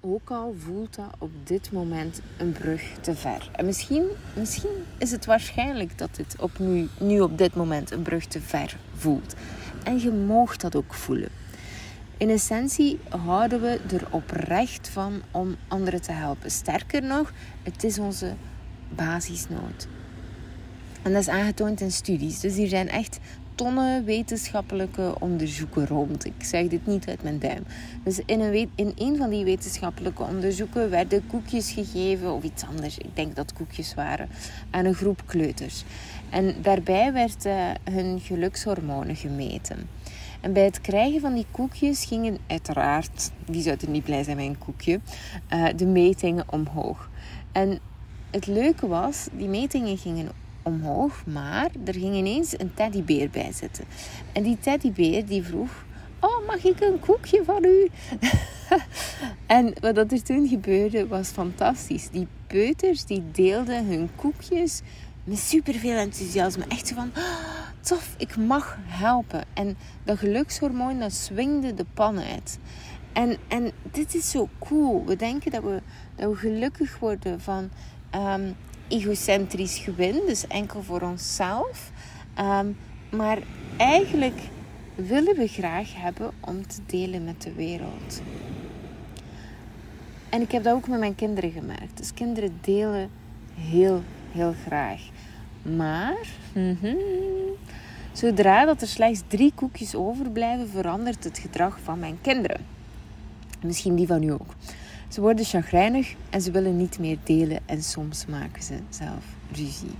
Ook 0.00 0.30
al 0.30 0.54
voelt 0.58 0.94
dat 0.94 1.14
op 1.18 1.30
dit 1.44 1.72
moment 1.72 2.20
een 2.38 2.52
brug 2.52 2.82
te 3.00 3.14
ver. 3.14 3.50
En 3.52 3.64
misschien, 3.64 4.06
misschien 4.36 4.84
is 4.98 5.10
het 5.10 5.24
waarschijnlijk 5.24 5.98
dat 5.98 6.16
dit 6.16 6.36
op 6.38 6.58
nu, 6.58 6.88
nu 7.00 7.20
op 7.20 7.38
dit 7.38 7.54
moment 7.54 7.90
een 7.90 8.02
brug 8.02 8.26
te 8.26 8.40
ver 8.40 8.76
voelt. 8.96 9.34
En 9.84 10.00
je 10.00 10.10
moogt 10.10 10.60
dat 10.60 10.76
ook 10.76 10.94
voelen. 10.94 11.28
In 12.16 12.30
essentie 12.30 12.98
houden 13.08 13.60
we 13.60 13.80
er 13.92 14.06
oprecht 14.10 14.88
van 14.88 15.22
om 15.30 15.56
anderen 15.68 16.02
te 16.02 16.12
helpen. 16.12 16.50
Sterker 16.50 17.02
nog, 17.02 17.32
het 17.62 17.84
is 17.84 17.98
onze 17.98 18.34
basisnood. 18.88 19.88
En 21.02 21.12
dat 21.12 21.20
is 21.20 21.28
aangetoond 21.28 21.80
in 21.80 21.92
studies. 21.92 22.40
Dus 22.40 22.56
hier 22.56 22.68
zijn 22.68 22.88
echt 22.88 23.18
tonnen 23.54 24.04
wetenschappelijke 24.04 25.14
onderzoeken 25.18 25.86
rond. 25.86 26.24
Ik 26.24 26.44
zeg 26.44 26.66
dit 26.66 26.86
niet 26.86 27.08
uit 27.08 27.22
mijn 27.22 27.38
duim. 27.38 27.64
Dus 28.04 28.20
in 28.26 28.40
een, 28.40 28.70
in 28.74 28.92
een 28.96 29.16
van 29.16 29.30
die 29.30 29.44
wetenschappelijke 29.44 30.22
onderzoeken 30.22 30.90
werden 30.90 31.26
koekjes 31.26 31.70
gegeven, 31.70 32.32
of 32.32 32.42
iets 32.42 32.64
anders, 32.64 32.98
ik 32.98 33.16
denk 33.16 33.36
dat 33.36 33.52
koekjes 33.52 33.94
waren, 33.94 34.28
aan 34.70 34.84
een 34.84 34.94
groep 34.94 35.22
kleuters. 35.26 35.84
En 36.30 36.54
daarbij 36.62 37.12
werden 37.12 37.76
hun 37.90 38.20
gelukshormonen 38.20 39.16
gemeten. 39.16 39.88
En 40.40 40.52
bij 40.52 40.64
het 40.64 40.80
krijgen 40.80 41.20
van 41.20 41.34
die 41.34 41.46
koekjes 41.50 42.04
gingen 42.04 42.38
uiteraard, 42.46 43.30
wie 43.46 43.62
zou 43.62 43.76
er 43.80 43.88
niet 43.88 44.04
blij 44.04 44.22
zijn 44.22 44.36
met 44.36 44.46
een 44.46 44.58
koekje, 44.58 45.00
uh, 45.50 45.66
de 45.76 45.86
metingen 45.86 46.44
omhoog. 46.50 47.10
En 47.52 47.78
het 48.30 48.46
leuke 48.46 48.86
was, 48.86 49.28
die 49.32 49.48
metingen 49.48 49.98
gingen 49.98 50.43
omhoog, 50.64 51.26
maar 51.26 51.70
er 51.84 51.94
ging 51.94 52.14
ineens 52.14 52.58
een 52.58 52.74
teddybeer 52.74 53.30
bij 53.30 53.52
zitten. 53.52 53.84
En 54.32 54.42
die 54.42 54.58
teddybeer 54.58 55.26
die 55.26 55.42
vroeg, 55.42 55.84
oh 56.20 56.46
mag 56.46 56.64
ik 56.64 56.80
een 56.80 57.00
koekje 57.00 57.44
van 57.44 57.64
u? 57.64 57.88
en 59.46 59.74
wat 59.80 60.12
er 60.12 60.22
toen 60.22 60.48
gebeurde 60.48 61.06
was 61.06 61.28
fantastisch. 61.28 62.10
Die 62.10 62.26
peuters 62.46 63.04
die 63.04 63.22
deelden 63.32 63.86
hun 63.86 64.10
koekjes 64.16 64.80
met 65.24 65.38
superveel 65.38 65.96
enthousiasme. 65.96 66.64
Echt 66.68 66.86
zo 66.86 66.94
van, 66.94 67.10
oh, 67.16 67.54
tof, 67.80 68.14
ik 68.18 68.36
mag 68.36 68.78
helpen. 68.86 69.44
En 69.52 69.76
dat 70.04 70.18
gelukshormoon 70.18 70.98
dat 70.98 71.12
swingde 71.12 71.74
de 71.74 71.86
pan 71.94 72.18
uit. 72.18 72.58
En, 73.12 73.36
en 73.48 73.70
dit 73.92 74.14
is 74.14 74.30
zo 74.30 74.48
cool. 74.58 75.04
We 75.06 75.16
denken 75.16 75.50
dat 75.50 75.62
we, 75.62 75.82
dat 76.14 76.30
we 76.30 76.36
gelukkig 76.36 76.98
worden 76.98 77.40
van 77.40 77.70
um, 78.14 78.56
egocentrisch 78.88 79.78
gewin, 79.78 80.20
dus 80.26 80.46
enkel 80.46 80.82
voor 80.82 81.00
onszelf. 81.00 81.90
Ehm, 82.34 82.68
maar 83.10 83.38
eigenlijk 83.76 84.40
willen 84.94 85.36
we 85.36 85.46
graag 85.46 85.94
hebben 85.94 86.30
om 86.40 86.66
te 86.66 86.78
delen 86.86 87.24
met 87.24 87.42
de 87.42 87.52
wereld. 87.52 88.22
En 90.28 90.40
ik 90.40 90.52
heb 90.52 90.64
dat 90.64 90.74
ook 90.74 90.88
met 90.88 90.98
mijn 90.98 91.14
kinderen 91.14 91.50
gemerkt. 91.50 91.96
Dus 91.96 92.14
kinderen 92.14 92.58
delen 92.60 93.10
heel, 93.54 94.02
heel 94.32 94.54
graag. 94.66 95.00
Maar 95.62 96.26
mhm, 96.52 96.96
zodra 98.12 98.64
dat 98.64 98.80
er 98.80 98.88
slechts 98.88 99.22
drie 99.26 99.52
koekjes 99.54 99.94
overblijven, 99.94 100.68
verandert 100.68 101.24
het 101.24 101.38
gedrag 101.38 101.78
van 101.82 101.98
mijn 101.98 102.18
kinderen. 102.20 102.66
Misschien 103.62 103.94
die 103.94 104.06
van 104.06 104.22
u 104.22 104.28
ook. 104.28 104.54
Ze 105.14 105.20
worden 105.20 105.44
chagrijnig 105.44 106.14
en 106.30 106.40
ze 106.40 106.50
willen 106.50 106.76
niet 106.76 106.98
meer 106.98 107.18
delen 107.24 107.60
en 107.66 107.82
soms 107.82 108.26
maken 108.26 108.62
ze 108.62 108.74
zelf 108.88 109.24
ruzie. 109.52 109.94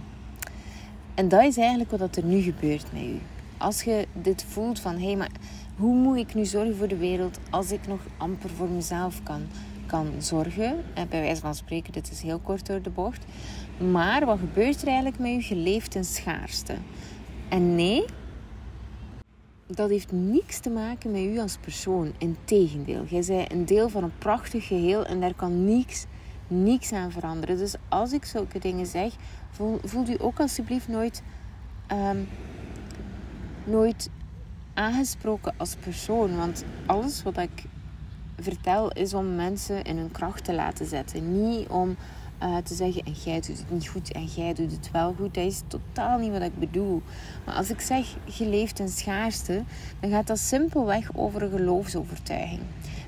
En 1.14 1.28
dat 1.28 1.42
is 1.42 1.56
eigenlijk 1.56 1.90
wat 1.90 2.16
er 2.16 2.24
nu 2.24 2.40
gebeurt 2.40 2.92
met 2.92 3.02
u. 3.02 3.18
Als 3.58 3.82
je 3.82 4.06
dit 4.12 4.44
voelt 4.48 4.80
van 4.80 4.94
hé, 4.94 5.06
hey, 5.06 5.16
maar 5.16 5.30
hoe 5.76 5.94
moet 5.94 6.16
ik 6.16 6.34
nu 6.34 6.44
zorgen 6.44 6.76
voor 6.76 6.88
de 6.88 6.96
wereld 6.96 7.38
als 7.50 7.72
ik 7.72 7.86
nog 7.86 8.00
amper 8.16 8.50
voor 8.50 8.68
mezelf 8.68 9.22
kan, 9.22 9.42
kan 9.86 10.12
zorgen? 10.18 10.76
En 10.94 11.08
bij 11.08 11.20
wijze 11.20 11.40
van 11.40 11.54
spreken, 11.54 11.92
dit 11.92 12.10
is 12.10 12.22
heel 12.22 12.38
kort 12.38 12.66
door 12.66 12.82
de 12.82 12.90
bocht. 12.90 13.24
Maar 13.90 14.26
wat 14.26 14.38
gebeurt 14.38 14.80
er 14.82 14.86
eigenlijk 14.86 15.18
met 15.18 15.30
u? 15.30 15.44
Je 15.48 15.56
leeft 15.56 15.94
in 15.94 16.04
schaarste. 16.04 16.74
En 17.48 17.74
nee, 17.74 18.04
dat 19.74 19.90
heeft 19.90 20.12
niks 20.12 20.58
te 20.58 20.70
maken 20.70 21.10
met 21.10 21.20
u 21.20 21.38
als 21.38 21.56
persoon. 21.56 22.12
Integendeel, 22.18 23.04
jij 23.04 23.24
bent 23.26 23.52
een 23.52 23.64
deel 23.64 23.88
van 23.88 24.02
een 24.02 24.18
prachtig 24.18 24.66
geheel 24.66 25.06
en 25.06 25.20
daar 25.20 25.34
kan 25.34 25.64
niks, 25.64 26.06
niks 26.48 26.92
aan 26.92 27.12
veranderen. 27.12 27.58
Dus 27.58 27.74
als 27.88 28.12
ik 28.12 28.24
zulke 28.24 28.58
dingen 28.58 28.86
zeg, 28.86 29.12
voel, 29.50 29.78
voelt 29.84 30.08
u 30.08 30.16
ook 30.18 30.40
alsjeblieft 30.40 30.88
nooit, 30.88 31.22
um, 31.92 32.28
nooit 33.64 34.10
aangesproken 34.74 35.54
als 35.56 35.74
persoon. 35.74 36.36
Want 36.36 36.64
alles 36.86 37.22
wat 37.22 37.38
ik 37.38 37.64
vertel 38.38 38.92
is 38.92 39.14
om 39.14 39.34
mensen 39.34 39.84
in 39.84 39.96
hun 39.96 40.10
kracht 40.10 40.44
te 40.44 40.54
laten 40.54 40.86
zetten. 40.86 41.48
Niet 41.48 41.68
om 41.68 41.96
uh, 42.42 42.56
te 42.56 42.74
zeggen 42.74 43.04
en 43.04 43.12
jij 43.24 43.40
doet 43.40 43.58
het 43.58 43.70
niet 43.70 43.88
goed 43.88 44.12
en 44.12 44.24
jij 44.24 44.54
doet 44.54 44.70
het 44.70 44.90
wel 44.90 45.14
goed. 45.18 45.34
Dat 45.34 45.44
is 45.44 45.62
totaal 45.66 46.18
niet 46.18 46.30
wat 46.30 46.42
ik 46.42 46.58
bedoel. 46.58 47.02
Maar 47.44 47.54
als 47.54 47.70
ik 47.70 47.80
zeg 47.80 48.06
je 48.24 48.48
leeft 48.48 48.78
in 48.78 48.88
schaarste, 48.88 49.62
dan 50.00 50.10
gaat 50.10 50.26
dat 50.26 50.38
simpelweg 50.38 51.10
over 51.14 51.42
een 51.42 51.50
geloofsovertuiging. 51.50 52.60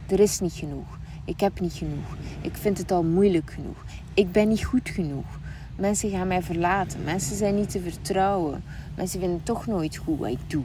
Er 0.07 0.21
is 0.21 0.41
niet 0.41 0.53
genoeg. 0.53 0.99
Ik 1.25 1.41
heb 1.41 1.61
niet 1.61 1.73
genoeg. 1.73 2.17
Ik 2.41 2.57
vind 2.57 2.79
het 2.79 2.91
al 2.91 3.05
moeilijk 3.05 3.51
genoeg. 3.51 3.85
Ik 4.15 4.33
ben 4.33 4.49
niet 4.49 4.65
goed 4.65 4.89
genoeg. 4.89 5.39
Mensen 5.77 6.11
gaan 6.11 6.27
mij 6.27 6.43
verlaten. 6.43 7.05
Mensen 7.05 7.37
zijn 7.37 7.55
niet 7.55 7.71
te 7.71 7.81
vertrouwen. 7.81 8.65
Mensen 8.95 9.21
vinden 9.21 9.43
toch 9.43 9.67
nooit 9.67 9.97
goed 9.97 10.19
wat 10.19 10.31
ik 10.31 10.51
doe. 10.51 10.65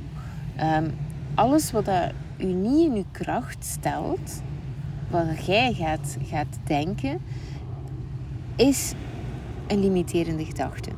Um, 0.60 0.94
alles 1.36 1.72
wat 1.72 1.86
dat 1.86 2.12
u 2.38 2.46
niet 2.46 2.90
in 2.90 2.96
uw 2.96 3.06
kracht 3.12 3.66
stelt, 3.66 4.42
wat 5.10 5.46
jij 5.46 5.74
gaat, 5.74 6.18
gaat 6.24 6.58
denken, 6.64 7.22
is 8.62 8.94
een 9.68 9.80
limiterende 9.80 10.46
gedachte. 10.46 10.90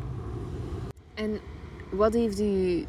En 1.13 1.39
wat 1.91 2.13
heeft 2.13 2.39
uw 2.39 2.83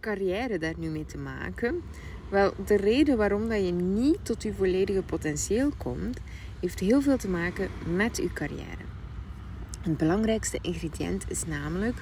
carrière 0.00 0.58
daar 0.58 0.74
nu 0.78 0.88
mee 0.88 1.04
te 1.04 1.18
maken? 1.18 1.82
Wel, 2.30 2.52
de 2.66 2.76
reden 2.76 3.16
waarom 3.16 3.48
dat 3.48 3.64
je 3.64 3.72
niet 3.72 4.18
tot 4.22 4.42
je 4.42 4.54
volledige 4.54 5.02
potentieel 5.02 5.70
komt, 5.76 6.18
heeft 6.60 6.80
heel 6.80 7.00
veel 7.00 7.16
te 7.16 7.28
maken 7.28 7.68
met 7.94 8.18
uw 8.18 8.32
carrière. 8.34 8.84
Het 9.80 9.96
belangrijkste 9.96 10.58
ingrediënt 10.62 11.30
is 11.30 11.46
namelijk 11.46 11.96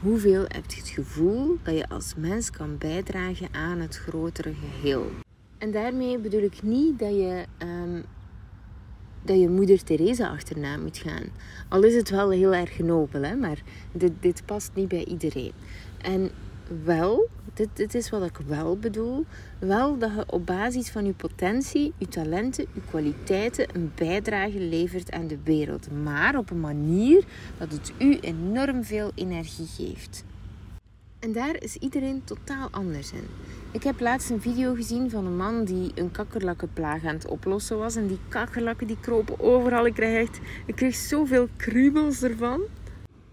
hoeveel 0.00 0.42
heb 0.42 0.70
je 0.70 0.80
het 0.80 0.88
gevoel 0.88 1.58
dat 1.62 1.74
je 1.74 1.88
als 1.88 2.14
mens 2.16 2.50
kan 2.50 2.78
bijdragen 2.78 3.48
aan 3.52 3.78
het 3.78 3.96
grotere 3.96 4.54
geheel. 4.54 5.10
En 5.58 5.70
daarmee 5.70 6.18
bedoel 6.18 6.42
ik 6.42 6.62
niet 6.62 6.98
dat 6.98 7.14
je 7.14 7.44
um, 7.58 8.04
dat 9.22 9.40
je 9.40 9.48
moeder 9.48 9.84
Teresa 9.84 10.28
achterna 10.28 10.76
moet 10.76 10.98
gaan. 10.98 11.24
Al 11.68 11.82
is 11.82 11.94
het 11.94 12.10
wel 12.10 12.30
heel 12.30 12.54
erg 12.54 12.78
nobel, 12.78 13.22
hè? 13.22 13.34
maar 13.34 13.62
dit, 13.92 14.12
dit 14.20 14.42
past 14.44 14.70
niet 14.74 14.88
bij 14.88 15.04
iedereen. 15.04 15.52
En 16.02 16.30
wel, 16.84 17.28
dit, 17.54 17.68
dit 17.74 17.94
is 17.94 18.10
wat 18.10 18.24
ik 18.24 18.38
wel 18.46 18.76
bedoel, 18.76 19.24
wel 19.58 19.98
dat 19.98 20.10
je 20.14 20.24
op 20.26 20.46
basis 20.46 20.90
van 20.90 21.04
je 21.04 21.12
potentie, 21.12 21.92
je 21.98 22.08
talenten, 22.08 22.66
je 22.72 22.80
kwaliteiten 22.88 23.66
een 23.72 23.92
bijdrage 23.94 24.60
levert 24.60 25.10
aan 25.10 25.26
de 25.26 25.38
wereld. 25.44 25.90
Maar 26.02 26.36
op 26.36 26.50
een 26.50 26.60
manier 26.60 27.24
dat 27.58 27.72
het 27.72 27.92
u 27.98 28.18
enorm 28.20 28.84
veel 28.84 29.10
energie 29.14 29.66
geeft. 29.66 30.24
En 31.20 31.32
daar 31.32 31.62
is 31.62 31.76
iedereen 31.76 32.24
totaal 32.24 32.68
anders 32.70 33.12
in. 33.12 33.24
Ik 33.70 33.82
heb 33.82 34.00
laatst 34.00 34.30
een 34.30 34.40
video 34.40 34.74
gezien 34.74 35.10
van 35.10 35.26
een 35.26 35.36
man 35.36 35.64
die 35.64 35.92
een 35.94 36.10
kakkerlakkenplaag 36.10 37.04
aan 37.04 37.14
het 37.14 37.26
oplossen 37.26 37.78
was. 37.78 37.96
En 37.96 38.06
die 38.06 38.18
kakkerlakken 38.28 38.86
die 38.86 39.00
kropen 39.00 39.40
overal. 39.40 39.86
Ik 39.86 39.94
kreeg, 39.94 40.28
echt, 40.28 40.40
ik 40.66 40.74
kreeg 40.74 40.94
zoveel 40.94 41.48
kriebels 41.56 42.22
ervan. 42.22 42.60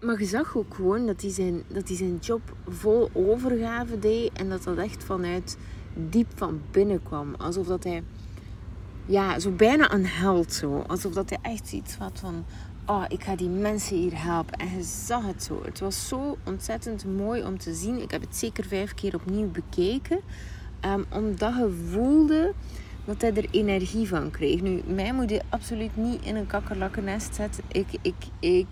Maar 0.00 0.18
je 0.18 0.24
zag 0.24 0.56
ook 0.56 0.74
gewoon 0.74 1.06
dat 1.06 1.20
hij 1.20 1.30
zijn, 1.30 1.62
dat 1.66 1.88
hij 1.88 1.96
zijn 1.96 2.16
job 2.16 2.40
vol 2.66 3.10
overgave 3.12 3.98
deed. 3.98 4.32
En 4.32 4.48
dat 4.48 4.62
dat 4.62 4.78
echt 4.78 5.04
vanuit 5.04 5.56
diep 5.94 6.28
van 6.34 6.60
binnen 6.70 7.02
kwam. 7.02 7.34
Alsof 7.34 7.66
dat 7.66 7.84
hij, 7.84 8.02
ja, 9.06 9.38
zo 9.38 9.50
bijna 9.50 9.92
een 9.92 10.06
held 10.06 10.52
zo. 10.52 10.84
Alsof 10.86 11.12
dat 11.12 11.30
hij 11.30 11.38
echt 11.42 11.72
iets 11.72 11.96
had 11.96 12.18
van, 12.20 12.44
oh, 12.88 13.04
ik 13.08 13.22
ga 13.22 13.36
die 13.36 13.48
mensen 13.48 13.96
hier 13.96 14.22
helpen. 14.22 14.58
En 14.58 14.76
je 14.76 14.82
zag 14.82 15.26
het 15.26 15.42
zo. 15.42 15.62
Het 15.64 15.80
was 15.80 16.08
zo 16.08 16.36
ontzettend 16.44 17.04
mooi 17.04 17.44
om 17.44 17.58
te 17.58 17.74
zien. 17.74 18.02
Ik 18.02 18.10
heb 18.10 18.20
het 18.20 18.36
zeker 18.36 18.64
vijf 18.64 18.94
keer 18.94 19.14
opnieuw 19.14 19.50
bekeken. 19.50 20.20
Um, 20.84 21.04
omdat 21.10 21.54
je 21.54 21.86
voelde 21.90 22.54
dat 23.04 23.20
hij 23.20 23.34
er 23.34 23.48
energie 23.50 24.08
van 24.08 24.30
kreeg. 24.30 24.60
Nu, 24.60 24.82
mij 24.86 25.12
moet 25.12 25.30
je 25.30 25.42
absoluut 25.48 25.96
niet 25.96 26.24
in 26.24 26.36
een 26.36 26.46
kakkerlakkennest 26.46 27.34
zetten. 27.34 27.64
Ik, 27.68 27.86
ik, 28.02 28.14
ik... 28.38 28.66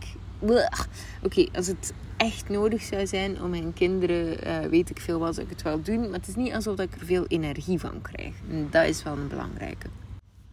Oké, 1.23 1.47
als 1.53 1.67
het 1.67 1.93
echt 2.17 2.49
nodig 2.49 2.83
zou 2.83 3.07
zijn 3.07 3.43
om 3.43 3.51
mijn 3.51 3.73
kinderen, 3.73 4.47
uh, 4.47 4.59
weet 4.71 4.91
ik 4.91 5.01
veel 5.01 5.19
wat, 5.19 5.35
zou 5.35 5.47
ik 5.47 5.53
het 5.53 5.63
wel 5.63 5.83
doen. 5.83 6.01
Maar 6.01 6.19
het 6.19 6.29
is 6.29 6.35
niet 6.35 6.53
alsof 6.53 6.79
ik 6.79 6.95
er 7.01 7.07
veel 7.07 7.27
energie 7.27 7.79
van 7.79 8.03
krijg. 8.03 8.35
En 8.51 8.69
dat 8.71 8.85
is 8.85 9.03
wel 9.03 9.13
een 9.13 9.29
belangrijke. 9.29 9.87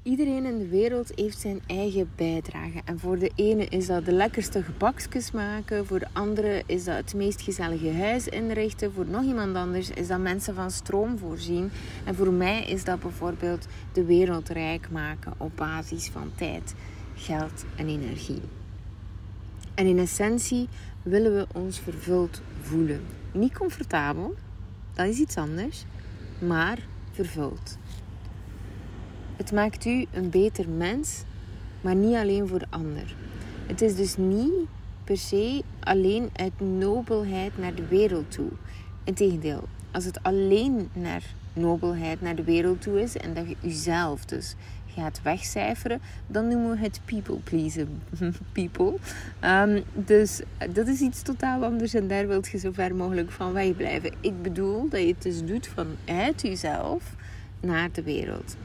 Iedereen 0.04 0.46
in 0.46 0.58
de 0.58 0.68
wereld 0.68 1.12
heeft 1.16 1.40
zijn 1.40 1.62
eigen 1.68 2.12
bijdrage. 2.16 2.82
En 2.86 3.00
voor 3.00 3.20
de 3.20 3.32
ene 3.36 3.66
is 3.66 3.86
dat 3.86 4.06
de 4.06 4.12
lekkerste 4.12 4.64
gebakjes 4.64 5.32
maken. 5.32 5.86
Voor 5.86 6.00
de 6.00 6.08
andere 6.14 6.64
is 6.66 6.84
dat 6.84 6.96
het 6.96 7.14
meest 7.14 7.42
gezellige 7.42 7.92
huis 7.92 8.28
inrichten. 8.28 8.94
Voor 8.94 9.06
nog 9.06 9.24
iemand 9.24 9.56
anders 9.56 9.90
is 9.90 10.08
dat 10.08 10.20
mensen 10.20 10.56
van 10.56 10.72
stroom 10.72 11.18
voorzien. 11.18 11.72
En 12.04 12.16
voor 12.16 12.32
mij 12.32 12.64
is 12.64 12.84
dat 12.84 13.00
bijvoorbeeld 13.00 13.68
de 13.94 14.04
wereld 14.04 14.50
rijk 14.50 14.92
maken 14.92 15.34
op 15.38 15.52
basis 15.56 16.08
van 16.08 16.32
tijd, 16.36 16.76
geld 17.16 17.66
en 17.76 17.88
energie. 17.88 18.42
En 19.74 19.86
in 19.86 20.00
essentie 20.00 20.68
willen 21.04 21.36
we 21.36 21.48
ons 21.54 21.80
vervuld 21.80 22.42
voelen. 22.62 23.02
Niet 23.32 23.54
comfortabel, 23.54 24.36
dat 24.94 25.08
is 25.08 25.18
iets 25.18 25.38
anders, 25.38 25.86
maar 26.40 26.78
vervuld. 27.12 27.78
Het 29.36 29.52
maakt 29.52 29.86
u 29.86 30.06
een 30.12 30.30
beter 30.30 30.70
mens, 30.70 31.24
maar 31.82 31.96
niet 31.96 32.16
alleen 32.16 32.48
voor 32.48 32.60
de 32.60 32.68
ander. 32.70 33.16
Het 33.68 33.82
is 33.82 33.96
dus 33.96 34.18
niet 34.18 34.68
per 35.04 35.18
se 35.18 35.64
alleen 35.80 36.30
uit 36.36 36.60
nobelheid 36.60 37.58
naar 37.58 37.76
de 37.76 37.88
wereld 37.88 38.32
toe. 38.32 38.50
Integendeel, 39.04 39.68
als 39.92 40.06
het 40.06 40.24
alleen 40.24 40.90
naar 40.94 41.24
nobelheid 41.54 42.22
naar 42.22 42.36
de 42.36 42.44
wereld 42.44 42.82
toe 42.82 43.02
is 43.02 43.18
en 43.18 43.34
dat 43.34 43.50
je 43.50 43.56
jezelf 43.60 44.26
dus 44.26 44.56
gaat 44.88 45.22
wegcijferen, 45.24 46.02
dan 46.28 46.48
noemen 46.48 46.72
we 46.72 46.78
het 46.78 47.02
people 47.06 47.36
pleasen. 47.36 48.02
people. 48.52 48.94
Ehm, 49.40 49.82
dus 49.94 50.42
dat 50.74 50.88
is 50.88 51.00
iets 51.00 51.22
totaal 51.22 51.64
anders 51.64 51.94
en 51.94 52.08
daar 52.08 52.28
wilt 52.28 52.48
je 52.48 52.58
zo 52.58 52.72
ver 52.72 52.96
mogelijk 52.96 53.32
van 53.32 53.54
wegblijven. 53.54 54.14
Ik 54.20 54.42
bedoel 54.42 54.90
dat 54.90 55.00
je 55.00 55.08
het 55.08 55.22
dus 55.22 55.46
doet 55.46 55.68
vanuit 55.68 56.42
jezelf 56.42 57.16
naar 57.60 57.92
de 57.92 58.04
wereld. 58.04 58.56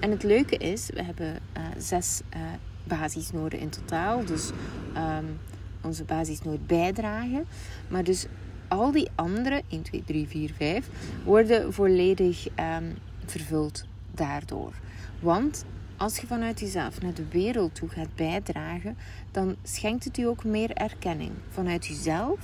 En 0.00 0.10
het 0.10 0.22
leuke 0.22 0.56
is, 0.56 0.90
we 0.94 1.02
hebben 1.02 1.38
uh, 1.56 1.62
zes 1.78 2.20
uh, 2.34 2.40
basisnoden 2.84 3.58
in 3.58 3.68
totaal. 3.68 4.24
Dus 4.24 4.50
um, 4.96 5.38
onze 5.82 6.04
basisnood 6.04 6.66
bijdragen. 6.66 7.46
Maar 7.88 8.04
dus 8.04 8.26
al 8.68 8.92
die 8.92 9.08
andere, 9.14 9.62
1, 9.68 9.82
2, 9.82 10.04
3, 10.06 10.28
4, 10.28 10.52
5, 10.56 10.88
worden 11.24 11.72
volledig 11.72 12.46
um, 12.48 12.94
vervuld 13.24 13.84
daardoor. 14.14 14.72
Want 15.20 15.64
als 15.96 16.18
je 16.18 16.26
vanuit 16.26 16.60
jezelf 16.60 17.00
naar 17.00 17.14
de 17.14 17.28
wereld 17.30 17.74
toe 17.74 17.88
gaat 17.88 18.14
bijdragen, 18.14 18.96
dan 19.30 19.56
schenkt 19.62 20.04
het 20.04 20.18
u 20.18 20.22
ook 20.22 20.44
meer 20.44 20.70
erkenning. 20.70 21.32
Vanuit 21.48 21.86
jezelf, 21.86 22.38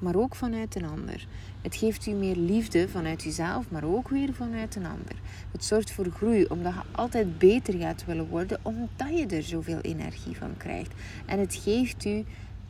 maar 0.00 0.16
ook 0.16 0.34
vanuit 0.34 0.74
een 0.74 0.84
ander. 0.84 1.26
Het 1.62 1.76
geeft 1.76 2.06
u 2.06 2.10
meer 2.12 2.36
liefde 2.36 2.88
vanuit 2.88 3.22
jezelf, 3.22 3.70
maar 3.70 3.84
ook 3.84 4.08
weer 4.08 4.34
vanuit 4.34 4.76
een 4.76 4.86
ander. 4.86 5.14
Het 5.52 5.64
zorgt 5.64 5.92
voor 5.92 6.10
groei, 6.10 6.44
omdat 6.44 6.72
je 6.72 6.80
altijd 6.92 7.38
beter 7.38 7.74
gaat 7.74 8.04
willen 8.04 8.28
worden, 8.28 8.58
omdat 8.62 9.18
je 9.18 9.26
er 9.26 9.42
zoveel 9.42 9.80
energie 9.80 10.36
van 10.36 10.56
krijgt. 10.56 10.92
En 11.26 11.38
het 11.38 11.54
geeft 11.54 12.04
u 12.04 12.24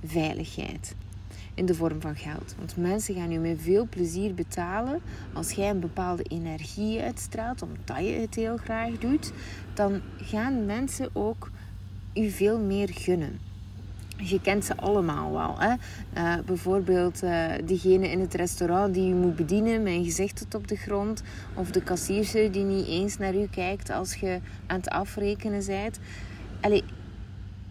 veiligheid 0.04 0.94
in 1.54 1.66
de 1.66 1.74
vorm 1.74 2.00
van 2.00 2.16
geld. 2.16 2.54
Want 2.58 2.76
mensen 2.76 3.14
gaan 3.14 3.32
u 3.32 3.38
met 3.38 3.58
veel 3.60 3.86
plezier 3.88 4.34
betalen 4.34 5.00
als 5.32 5.50
jij 5.50 5.70
een 5.70 5.80
bepaalde 5.80 6.22
energie 6.22 7.00
uitstraalt, 7.00 7.62
omdat 7.62 7.98
je 7.98 8.12
het 8.12 8.34
heel 8.34 8.56
graag 8.56 8.98
doet. 8.98 9.32
Dan 9.74 10.00
gaan 10.16 10.66
mensen 10.66 11.10
ook 11.12 11.50
u 12.14 12.30
veel 12.30 12.58
meer 12.58 12.88
gunnen. 12.88 13.49
Je 14.22 14.40
kent 14.40 14.64
ze 14.64 14.76
allemaal 14.76 15.32
wel. 15.32 15.58
Hè? 15.58 15.74
Uh, 16.16 16.44
bijvoorbeeld 16.44 17.22
uh, 17.22 17.46
diegene 17.64 18.10
in 18.10 18.20
het 18.20 18.34
restaurant 18.34 18.94
die 18.94 19.10
u 19.10 19.14
moet 19.14 19.36
bedienen 19.36 19.82
met 19.82 19.92
een 19.92 20.04
gezicht 20.04 20.36
tot 20.36 20.54
op 20.54 20.68
de 20.68 20.76
grond. 20.76 21.22
Of 21.54 21.70
de 21.70 21.82
kassierse 21.82 22.48
die 22.50 22.64
niet 22.64 22.86
eens 22.86 23.18
naar 23.18 23.34
u 23.34 23.46
kijkt 23.46 23.90
als 23.90 24.14
je 24.14 24.40
aan 24.66 24.76
het 24.76 24.88
afrekenen 24.88 25.66
bent. 25.66 25.98
Allee, 26.60 26.84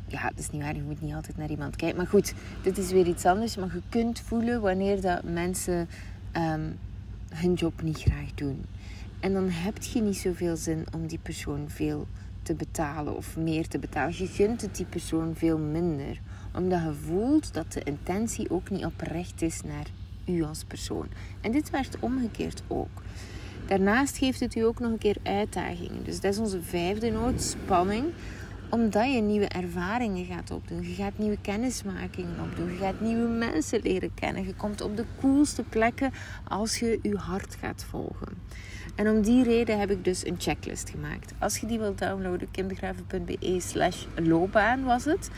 ja, 0.08 0.30
dat 0.30 0.40
is 0.40 0.50
niet 0.50 0.62
waar, 0.62 0.76
je 0.76 0.82
moet 0.82 1.02
niet 1.02 1.14
altijd 1.14 1.38
naar 1.38 1.50
iemand 1.50 1.76
kijken. 1.76 1.98
Maar 1.98 2.08
goed, 2.08 2.34
dit 2.62 2.78
is 2.78 2.92
weer 2.92 3.08
iets 3.08 3.26
anders. 3.26 3.56
Maar 3.56 3.74
je 3.74 3.82
kunt 3.90 4.20
voelen 4.20 4.62
wanneer 4.62 5.02
dat 5.02 5.24
mensen 5.24 5.90
um, 6.34 6.78
hun 7.30 7.54
job 7.54 7.82
niet 7.82 8.00
graag 8.00 8.34
doen. 8.36 8.66
En 9.20 9.34
dan 9.34 9.50
heb 9.50 9.82
je 9.82 10.02
niet 10.02 10.18
zoveel 10.18 10.56
zin 10.56 10.86
om 10.96 11.08
die 11.08 11.20
persoon 11.22 11.66
veel 11.68 12.08
te 12.50 12.56
betalen 12.56 13.16
of 13.16 13.38
meer 13.38 13.68
te 13.68 13.80
betalen. 13.80 14.18
Je 14.18 14.28
gunt 14.28 14.62
het 14.62 14.76
die 14.76 14.86
persoon 14.86 15.36
veel 15.36 15.58
minder. 15.58 16.20
Omdat 16.54 16.82
je 16.82 16.94
voelt 16.94 17.54
dat 17.54 17.74
de 17.74 17.84
intentie 17.84 18.50
ook 18.50 18.70
niet 18.70 18.86
oprecht 18.86 19.42
is 19.42 19.62
naar 19.62 19.86
u 20.26 20.44
als 20.44 20.64
persoon. 20.64 21.08
En 21.42 21.52
dit 21.52 21.70
werkt 21.70 22.00
omgekeerd 22.00 22.64
ook. 22.68 23.02
Daarnaast 23.66 24.18
geeft 24.18 24.40
het 24.40 24.56
u 24.56 24.62
ook 24.62 24.80
nog 24.80 24.92
een 24.92 24.98
keer 24.98 25.18
uitdagingen. 25.24 26.04
Dus 26.04 26.20
dat 26.20 26.34
is 26.34 26.40
onze 26.40 26.62
vijfde 26.62 27.12
noot, 27.12 27.42
spanning 27.42 28.06
omdat 28.70 29.14
je 29.14 29.22
nieuwe 29.22 29.48
ervaringen 29.48 30.26
gaat 30.26 30.52
opdoen. 30.52 30.82
Je 30.82 30.94
gaat 30.94 31.18
nieuwe 31.18 31.38
kennismakingen 31.42 32.40
opdoen. 32.40 32.72
Je 32.72 32.78
gaat 32.78 33.02
nieuwe 33.02 33.28
mensen 33.28 33.82
leren 33.82 34.14
kennen. 34.14 34.46
Je 34.46 34.54
komt 34.54 34.82
op 34.82 34.98
de 34.98 35.06
coolste 35.20 35.64
plekken 35.64 36.12
als 36.48 36.80
je 36.80 37.00
je 37.02 37.18
hart 37.18 37.56
gaat 37.56 37.86
volgen. 37.90 38.28
En 39.00 39.10
om 39.10 39.22
die 39.22 39.44
reden 39.44 39.80
heb 39.80 39.92
ik 39.92 40.04
dus 40.04 40.26
een 40.26 40.36
checklist 40.38 40.90
gemaakt. 40.90 41.34
Als 41.38 41.58
je 41.58 41.66
die 41.66 41.80
wilt 41.80 41.98
downloaden, 41.98 42.52
kimbegraven.be 42.52 43.60
slash 43.60 44.06
loopbaan 44.16 44.84
was 44.84 45.06
het. 45.06 45.30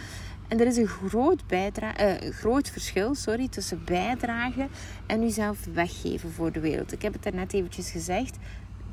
En 0.47 0.59
er 0.59 0.67
is 0.67 0.77
een 0.77 0.87
groot, 0.87 1.43
uh, 1.51 2.13
groot 2.31 2.69
verschil 2.69 3.15
sorry, 3.15 3.47
tussen 3.47 3.83
bijdragen 3.85 4.69
en 5.05 5.21
jezelf 5.21 5.65
weggeven 5.73 6.31
voor 6.31 6.51
de 6.51 6.59
wereld. 6.59 6.91
Ik 6.91 7.01
heb 7.01 7.23
het 7.23 7.33
net 7.33 7.53
eventjes 7.53 7.91
gezegd. 7.91 8.37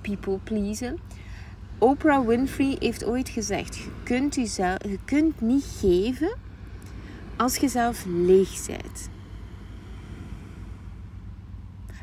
People 0.00 0.38
pleasen. 0.38 0.98
Oprah 1.78 2.26
Winfrey 2.26 2.76
heeft 2.78 3.04
ooit 3.04 3.28
gezegd: 3.28 3.76
je 3.76 3.90
kunt, 4.02 4.34
jezelf, 4.34 4.82
je 4.82 4.98
kunt 5.04 5.40
niet 5.40 5.64
geven 5.80 6.37
als 7.37 7.56
je 7.56 7.68
zelf 7.68 8.04
leeg 8.06 8.66
bent. 8.66 9.08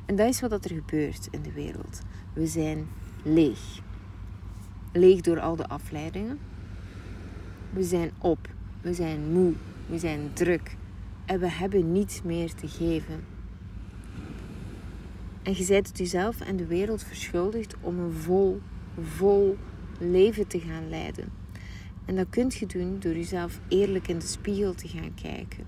En 0.05 0.15
dat 0.15 0.27
is 0.27 0.41
wat 0.41 0.51
er 0.65 0.71
gebeurt 0.71 1.27
in 1.31 1.41
de 1.41 1.51
wereld. 1.51 2.01
We 2.35 2.47
zijn 2.47 2.87
leeg. 3.23 3.81
Leeg 4.93 5.21
door 5.21 5.39
al 5.39 5.55
de 5.55 5.67
afleidingen. 5.67 6.39
We 7.73 7.83
zijn 7.83 8.11
op. 8.17 8.49
We 8.81 8.93
zijn 8.93 9.31
moe. 9.31 9.53
We 9.85 9.99
zijn 9.99 10.29
druk. 10.33 10.75
En 11.25 11.39
we 11.39 11.49
hebben 11.49 11.91
niets 11.91 12.21
meer 12.21 12.53
te 12.53 12.67
geven. 12.67 13.23
En 15.43 15.57
je 15.57 15.63
zijt 15.63 15.87
het 15.87 15.97
jezelf 15.97 16.39
en 16.39 16.55
de 16.55 16.65
wereld 16.65 17.03
verschuldigd 17.03 17.75
om 17.81 17.99
een 17.99 18.13
vol 18.13 18.61
vol 19.01 19.57
leven 19.99 20.47
te 20.47 20.59
gaan 20.59 20.89
leiden. 20.89 21.25
En 22.05 22.15
dat 22.15 22.29
kunt 22.29 22.55
je 22.55 22.65
doen 22.65 22.99
door 22.99 23.13
jezelf 23.13 23.59
eerlijk 23.67 24.07
in 24.07 24.19
de 24.19 24.25
spiegel 24.25 24.73
te 24.73 24.87
gaan 24.87 25.13
kijken. 25.21 25.65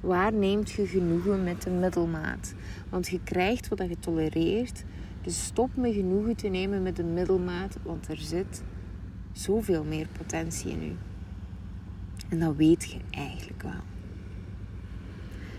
Waar 0.00 0.32
neemt 0.32 0.70
je 0.70 0.86
genoegen 0.86 1.44
met 1.44 1.62
de 1.62 1.70
middelmaat? 1.70 2.54
Want 2.88 3.08
je 3.08 3.20
krijgt 3.24 3.68
wat 3.68 3.78
je 3.78 3.98
tolereert. 3.98 4.84
Dus 5.26 5.44
stop 5.44 5.76
met 5.76 5.94
genoegen 5.94 6.36
te 6.36 6.48
nemen 6.48 6.82
met 6.82 6.96
de 6.96 7.02
middelmaat, 7.02 7.76
want 7.82 8.08
er 8.08 8.16
zit 8.16 8.62
zoveel 9.32 9.84
meer 9.84 10.06
potentie 10.18 10.70
in 10.70 10.82
u. 10.82 10.96
En 12.28 12.38
dat 12.38 12.56
weet 12.56 12.90
je 12.90 12.98
eigenlijk 13.10 13.62
wel. 13.62 13.80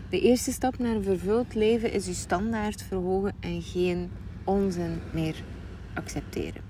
De 0.09 0.19
eerste 0.19 0.51
stap 0.51 0.77
naar 0.77 0.95
een 0.95 1.03
vervuld 1.03 1.53
leven 1.53 1.91
is 1.91 2.05
je 2.05 2.13
standaard 2.13 2.83
verhogen 2.83 3.33
en 3.39 3.61
geen 3.61 4.09
onzin 4.43 4.99
meer 5.13 5.35
accepteren. 5.93 6.61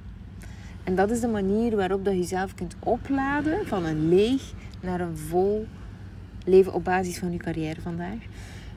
En 0.83 0.95
dat 0.95 1.11
is 1.11 1.19
de 1.19 1.27
manier 1.27 1.75
waarop 1.75 2.05
dat 2.05 2.13
je 2.13 2.19
jezelf 2.19 2.55
kunt 2.55 2.75
opladen 2.79 3.67
van 3.67 3.85
een 3.85 4.09
leeg 4.09 4.53
naar 4.81 4.99
een 4.99 5.17
vol 5.17 5.67
leven 6.45 6.73
op 6.73 6.83
basis 6.83 7.17
van 7.17 7.31
je 7.31 7.37
carrière 7.37 7.81
vandaag. 7.81 8.19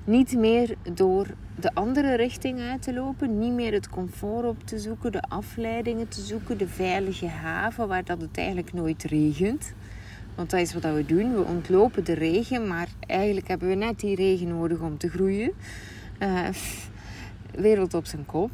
Niet 0.04 0.36
meer 0.36 0.74
door 0.94 1.26
de 1.60 1.74
andere 1.74 2.14
richting 2.14 2.60
uit 2.60 2.82
te 2.82 2.92
lopen, 2.92 3.38
niet 3.38 3.52
meer 3.52 3.72
het 3.72 3.88
comfort 3.88 4.44
op 4.44 4.66
te 4.66 4.78
zoeken, 4.78 5.12
de 5.12 5.22
afleidingen 5.22 6.08
te 6.08 6.20
zoeken, 6.20 6.58
de 6.58 6.68
veilige 6.68 7.26
haven 7.26 7.88
waar 7.88 8.04
dat 8.04 8.20
het 8.20 8.36
eigenlijk 8.38 8.72
nooit 8.72 9.02
regent. 9.02 9.74
Want 10.34 10.50
dat 10.50 10.60
is 10.60 10.72
wat 10.72 10.82
we 10.82 11.06
doen. 11.06 11.34
We 11.34 11.42
ontlopen 11.42 12.04
de 12.04 12.12
regen, 12.12 12.66
maar 12.66 12.88
eigenlijk 13.06 13.48
hebben 13.48 13.68
we 13.68 13.74
net 13.74 14.00
die 14.00 14.16
regen 14.16 14.48
nodig 14.48 14.80
om 14.80 14.98
te 14.98 15.08
groeien. 15.08 15.52
Uh, 16.18 16.48
wereld 17.54 17.94
op 17.94 18.06
zijn 18.06 18.26
kop. 18.26 18.50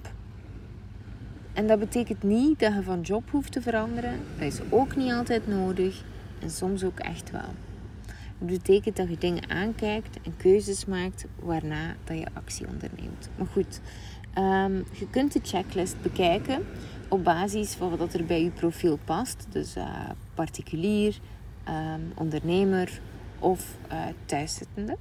En 1.52 1.66
dat 1.66 1.78
betekent 1.78 2.22
niet 2.22 2.58
dat 2.58 2.74
je 2.74 2.82
van 2.82 3.00
job 3.00 3.30
hoeft 3.30 3.52
te 3.52 3.62
veranderen. 3.62 4.20
Dat 4.38 4.52
is 4.52 4.60
ook 4.70 4.96
niet 4.96 5.12
altijd 5.12 5.48
nodig. 5.48 6.04
En 6.38 6.50
soms 6.50 6.84
ook 6.84 6.98
echt 6.98 7.30
wel. 7.30 7.65
Het 8.38 8.48
betekent 8.48 8.96
dat 8.96 9.08
je 9.08 9.18
dingen 9.18 9.50
aankijkt 9.50 10.18
en 10.22 10.36
keuzes 10.36 10.84
maakt 10.84 11.24
waarna 11.38 11.96
dat 12.04 12.18
je 12.18 12.26
actie 12.32 12.66
onderneemt. 12.66 13.28
Maar 13.36 13.46
goed, 13.46 13.80
ehm, 14.34 14.76
je 14.76 15.10
kunt 15.10 15.32
de 15.32 15.40
checklist 15.42 16.02
bekijken 16.02 16.66
op 17.08 17.24
basis 17.24 17.74
van 17.74 17.96
wat 17.96 18.14
er 18.14 18.24
bij 18.24 18.42
je 18.42 18.50
profiel 18.50 18.98
past. 19.04 19.46
Dus 19.48 19.76
uh, 19.76 20.10
particulier, 20.34 21.18
um, 21.68 22.12
ondernemer 22.14 23.00
of 23.38 23.76
uh, 23.92 23.98
thuiszittende. 24.24 24.96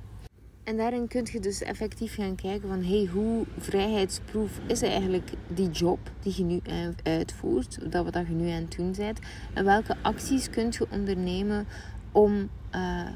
En 0.64 0.78
daarin 0.78 1.08
kun 1.08 1.28
je 1.32 1.40
dus 1.40 1.62
effectief 1.62 2.16
gaan 2.16 2.36
kijken 2.36 2.70
van 2.70 2.84
hey, 2.84 3.10
hoe 3.14 3.46
vrijheidsproef 3.58 4.60
is 4.68 4.82
eigenlijk 4.82 5.30
die 5.48 5.70
job 5.70 6.00
die 6.20 6.34
je 6.38 6.44
nu 6.44 6.62
uitvoert, 7.04 7.92
dat 7.92 8.04
wat 8.04 8.28
je 8.28 8.34
nu 8.34 8.50
aan 8.50 8.62
het 8.62 8.76
doen 8.78 8.94
bent. 8.98 9.20
En 9.54 9.66
welke 9.66 9.96
acties 10.02 10.50
kun 10.50 10.68
je 10.70 10.88
ondernemen 10.90 11.68
om 12.16 12.50
uh, 12.76 13.08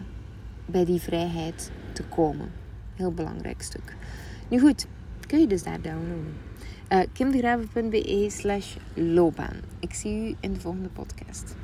bij 0.65 0.85
die 0.85 1.01
vrijheid 1.01 1.71
te 1.93 2.03
komen. 2.03 2.51
Heel 2.95 3.11
belangrijk 3.11 3.61
stuk. 3.61 3.95
Nu 4.47 4.59
goed, 4.59 4.87
kun 5.27 5.39
je 5.39 5.47
dus 5.47 5.63
daar 5.63 5.81
downloaden. 5.81 6.33
Uh, 6.89 6.99
kimdegraven.be 7.13 8.27
slash 8.29 8.75
loopbaan. 8.93 9.55
Ik 9.79 9.93
zie 9.93 10.29
u 10.29 10.35
in 10.39 10.53
de 10.53 10.59
volgende 10.59 10.89
podcast. 10.89 11.55